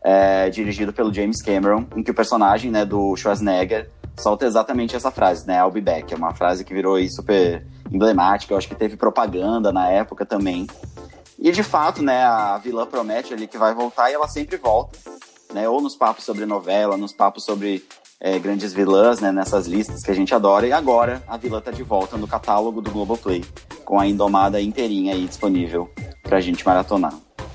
é, 0.03 0.49
dirigido 0.49 0.93
pelo 0.93 1.13
James 1.13 1.41
Cameron, 1.41 1.85
em 1.95 2.03
que 2.03 2.11
o 2.11 2.13
personagem, 2.13 2.69
né, 2.69 2.85
do 2.85 3.15
Schwarzenegger 3.15 3.89
solta 4.19 4.45
exatamente 4.45 4.95
essa 4.95 5.09
frase, 5.09 5.47
né, 5.47 5.59
I'll 5.59 5.71
be 5.71 5.81
back, 5.81 6.13
é 6.13 6.17
uma 6.17 6.33
frase 6.33 6.63
que 6.63 6.73
virou 6.73 6.97
super 7.09 7.65
emblemática, 7.91 8.53
eu 8.53 8.57
acho 8.57 8.67
que 8.67 8.75
teve 8.75 8.95
propaganda 8.95 9.71
na 9.71 9.89
época 9.89 10.25
também. 10.25 10.67
E 11.39 11.51
de 11.51 11.63
fato, 11.63 12.03
né, 12.03 12.23
a 12.23 12.57
vilã 12.59 12.85
promete 12.85 13.33
ali 13.33 13.47
que 13.47 13.57
vai 13.57 13.73
voltar 13.73 14.11
e 14.11 14.13
ela 14.13 14.27
sempre 14.27 14.57
volta, 14.57 14.99
né? 15.51 15.67
Ou 15.67 15.81
nos 15.81 15.95
papos 15.95 16.23
sobre 16.23 16.45
novela, 16.45 16.95
nos 16.97 17.13
papos 17.13 17.43
sobre 17.43 17.83
é, 18.23 18.37
grandes 18.37 18.71
vilãs, 18.71 19.19
né? 19.19 19.31
Nessas 19.31 19.65
listas 19.65 20.03
que 20.03 20.11
a 20.11 20.13
gente 20.13 20.33
adora. 20.33 20.67
E 20.67 20.71
agora 20.71 21.23
a 21.27 21.35
vilã 21.35 21.59
tá 21.59 21.71
de 21.71 21.81
volta 21.81 22.17
no 22.17 22.27
catálogo 22.27 22.79
do 22.79 22.91
Globoplay, 22.91 23.43
com 23.83 23.99
a 23.99 24.05
Indomada 24.05 24.61
inteirinha 24.61 25.13
aí 25.13 25.25
disponível 25.25 25.89
pra 26.21 26.39
gente 26.39 26.63
maratonar. 26.63 27.13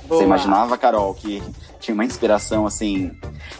Boa. 0.08 0.20
Você 0.20 0.24
imaginava, 0.24 0.76
Carol, 0.76 1.14
que 1.14 1.40
tinha 1.86 1.94
uma 1.94 2.04
inspiração 2.04 2.66
assim. 2.66 3.12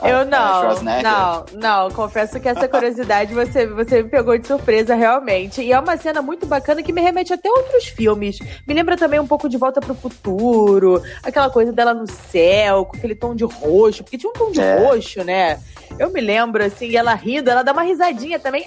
Eu 0.03 0.25
não, 0.25 0.83
não, 0.83 1.45
não. 1.55 1.91
Confesso 1.93 2.41
que 2.41 2.49
essa 2.49 2.67
curiosidade 2.67 3.33
você, 3.33 3.67
você 3.69 4.03
me 4.03 4.09
pegou 4.09 4.37
de 4.37 4.49
surpresa 4.49 4.97
realmente. 4.97 5.63
E 5.63 5.73
é 5.73 5.79
uma 5.79 5.97
cena 5.97 6.21
muito 6.21 6.45
bacana 6.45 6.83
que 6.83 6.93
me 6.93 7.01
remete 7.01 7.33
até 7.33 7.49
a 7.49 7.53
outros 7.53 7.85
filmes. 7.87 8.41
Me 8.67 8.75
lembra 8.75 8.97
também 8.97 9.21
um 9.21 9.27
pouco 9.27 9.49
de 9.49 9.57
Volta 9.57 9.81
pro 9.81 9.95
Futuro, 9.95 11.01
aquela 11.23 11.49
coisa 11.49 11.73
dela 11.73 11.95
no 11.95 12.07
céu, 12.09 12.85
com 12.87 12.97
aquele 12.97 13.15
tom 13.15 13.33
de 13.33 13.45
roxo, 13.45 14.03
porque 14.03 14.19
tinha 14.19 14.31
um 14.31 14.35
tom 14.35 14.51
de 14.51 14.61
é. 14.61 14.77
roxo, 14.77 15.23
né? 15.23 15.61
Eu 15.97 16.11
me 16.11 16.21
lembro, 16.21 16.65
assim, 16.65 16.97
ela 16.97 17.15
rindo, 17.15 17.49
ela 17.49 17.63
dá 17.63 17.73
uma 17.73 17.83
risadinha 17.83 18.41
também. 18.41 18.67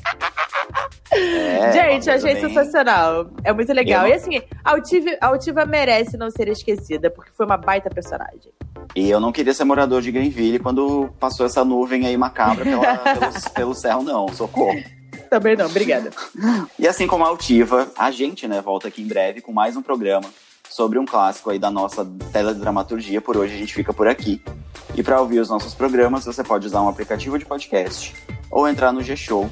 É, 1.11 1.71
Gente, 1.99 2.09
achei 2.09 2.33
bem... 2.33 2.47
sensacional. 2.47 3.29
É 3.43 3.51
muito 3.51 3.73
legal. 3.73 4.05
Eu... 4.05 4.11
E 4.11 4.13
assim, 4.13 4.41
a 4.63 4.71
Altiva, 4.71 5.09
a 5.19 5.27
Altiva 5.27 5.65
merece 5.65 6.15
não 6.17 6.31
ser 6.31 6.47
esquecida, 6.47 7.11
porque 7.11 7.31
foi 7.33 7.45
uma 7.45 7.57
baita 7.57 7.89
personagem. 7.89 8.53
E 8.95 9.09
eu 9.09 9.19
não 9.19 9.31
queria 9.31 9.53
ser 9.53 9.63
morador 9.63 10.01
de 10.01 10.11
Greenville 10.11 10.59
quando 10.59 11.09
passou 11.19 11.45
essa 11.45 11.63
nuvem 11.63 12.05
aí 12.05 12.17
macabra 12.17 12.65
pela, 12.65 12.97
pelo, 13.15 13.53
pelo 13.53 13.75
céu, 13.75 14.01
não. 14.01 14.27
Socorro. 14.29 14.81
Também 15.29 15.55
não, 15.55 15.67
obrigada. 15.67 16.09
e 16.77 16.87
assim 16.87 17.05
como 17.05 17.23
a 17.23 17.27
Altiva, 17.27 17.91
a 17.97 18.09
gente, 18.09 18.47
né, 18.47 18.61
volta 18.61 18.87
aqui 18.87 19.01
em 19.01 19.07
breve 19.07 19.41
com 19.41 19.53
mais 19.53 19.77
um 19.77 19.81
programa 19.81 20.27
sobre 20.69 20.97
um 20.97 21.05
clássico 21.05 21.49
aí 21.49 21.59
da 21.59 21.69
nossa 21.69 22.05
teledramaturgia. 22.31 23.21
Por 23.21 23.37
hoje 23.37 23.53
a 23.53 23.57
gente 23.57 23.73
fica 23.73 23.93
por 23.93 24.07
aqui. 24.07 24.41
E 24.95 25.03
para 25.03 25.21
ouvir 25.21 25.39
os 25.39 25.49
nossos 25.49 25.75
programas, 25.75 26.25
você 26.25 26.43
pode 26.43 26.65
usar 26.65 26.81
um 26.81 26.89
aplicativo 26.89 27.37
de 27.37 27.45
podcast 27.45 28.13
ou 28.49 28.67
entrar 28.67 28.91
no 28.91 29.03
G-Show 29.03 29.49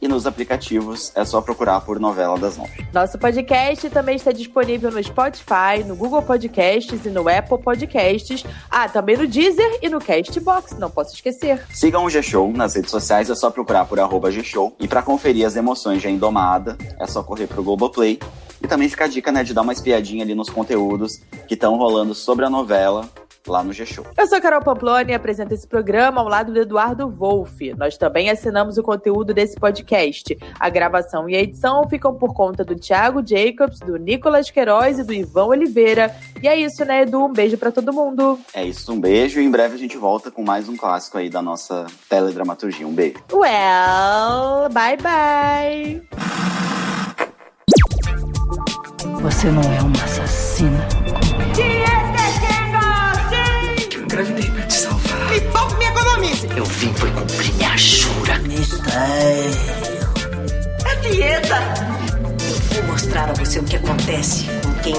e 0.00 0.08
nos 0.08 0.26
aplicativos 0.26 1.10
é 1.14 1.24
só 1.24 1.40
procurar 1.40 1.80
por 1.80 1.98
Novela 1.98 2.38
das 2.38 2.56
Nove. 2.56 2.86
Nosso 2.92 3.18
podcast 3.18 3.88
também 3.90 4.16
está 4.16 4.32
disponível 4.32 4.90
no 4.90 5.02
Spotify, 5.02 5.82
no 5.86 5.96
Google 5.96 6.22
Podcasts 6.22 7.04
e 7.04 7.08
no 7.08 7.28
Apple 7.28 7.58
Podcasts. 7.58 8.44
Ah, 8.70 8.88
também 8.88 9.16
no 9.16 9.26
Deezer 9.26 9.78
e 9.82 9.88
no 9.88 9.98
Castbox, 9.98 10.78
não 10.78 10.90
posso 10.90 11.14
esquecer. 11.14 11.64
Sigam 11.70 12.04
o 12.04 12.10
G-Show 12.10 12.52
nas 12.52 12.74
redes 12.74 12.90
sociais, 12.90 13.30
é 13.30 13.34
só 13.34 13.50
procurar 13.50 13.86
por 13.86 13.98
arroba 13.98 14.30
G-Show. 14.30 14.76
E 14.78 14.86
para 14.86 15.02
conferir 15.02 15.46
as 15.46 15.56
emoções 15.56 16.02
de 16.02 16.08
A 16.08 16.10
Indomada, 16.10 16.76
é 16.98 17.06
só 17.06 17.22
correr 17.22 17.46
pro 17.46 17.62
Globoplay. 17.62 18.18
E 18.62 18.66
também 18.66 18.88
fica 18.88 19.04
a 19.04 19.08
dica, 19.08 19.30
né, 19.30 19.44
de 19.44 19.52
dar 19.52 19.62
uma 19.62 19.72
espiadinha 19.72 20.24
ali 20.24 20.34
nos 20.34 20.48
conteúdos 20.48 21.20
que 21.46 21.54
estão 21.54 21.76
rolando 21.76 22.14
sobre 22.14 22.44
a 22.44 22.50
novela 22.50 23.08
lá 23.50 23.62
no 23.62 23.72
G-Show. 23.72 24.06
Eu 24.16 24.26
sou 24.26 24.40
Carol 24.40 24.60
Pamploni 24.60 25.12
e 25.12 25.14
apresento 25.14 25.54
esse 25.54 25.66
programa 25.66 26.20
ao 26.20 26.28
lado 26.28 26.52
do 26.52 26.60
Eduardo 26.60 27.08
Wolff. 27.08 27.74
Nós 27.74 27.96
também 27.96 28.30
assinamos 28.30 28.78
o 28.78 28.82
conteúdo 28.82 29.32
desse 29.32 29.56
podcast. 29.56 30.36
A 30.58 30.68
gravação 30.68 31.28
e 31.28 31.36
a 31.36 31.40
edição 31.40 31.88
ficam 31.88 32.14
por 32.14 32.34
conta 32.34 32.64
do 32.64 32.74
Thiago 32.74 33.22
Jacobs, 33.26 33.78
do 33.80 33.96
Nicolas 33.96 34.50
Queiroz 34.50 34.98
e 34.98 35.04
do 35.04 35.12
Ivan 35.12 35.46
Oliveira. 35.46 36.14
E 36.42 36.48
é 36.48 36.56
isso, 36.56 36.84
né, 36.84 37.02
Edu? 37.02 37.24
Um 37.24 37.32
beijo 37.32 37.56
para 37.56 37.70
todo 37.70 37.92
mundo. 37.92 38.38
É 38.54 38.64
isso, 38.64 38.92
um 38.92 39.00
beijo 39.00 39.40
e 39.40 39.44
em 39.44 39.50
breve 39.50 39.74
a 39.74 39.78
gente 39.78 39.96
volta 39.96 40.30
com 40.30 40.42
mais 40.42 40.68
um 40.68 40.76
clássico 40.76 41.18
aí 41.18 41.28
da 41.28 41.42
nossa 41.42 41.86
teledramaturgia. 42.08 42.86
Um 42.86 42.94
beijo. 42.94 43.16
Well, 43.32 44.68
bye 44.70 44.96
bye. 44.96 46.02
Você 49.22 49.50
não 49.50 49.62
é 49.62 49.82
uma 49.82 50.04
assassina. 50.04 50.86
Eu 56.56 56.64
vim 56.64 56.92
foi 56.94 57.10
cumprir 57.10 57.52
minha 57.54 57.76
jura. 57.76 58.38
Mistério. 58.38 58.86
É 60.86 60.96
dieta. 60.96 61.56
Eu 62.74 62.82
vou 62.82 62.92
mostrar 62.92 63.28
a 63.28 63.34
você 63.34 63.58
o 63.58 63.64
que 63.64 63.76
acontece 63.76 64.46
com 64.64 64.72
quem 64.82 64.94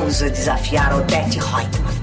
ousa 0.00 0.30
desafiar 0.30 0.94
Odette 0.94 1.40
Reutemann. 1.40 1.99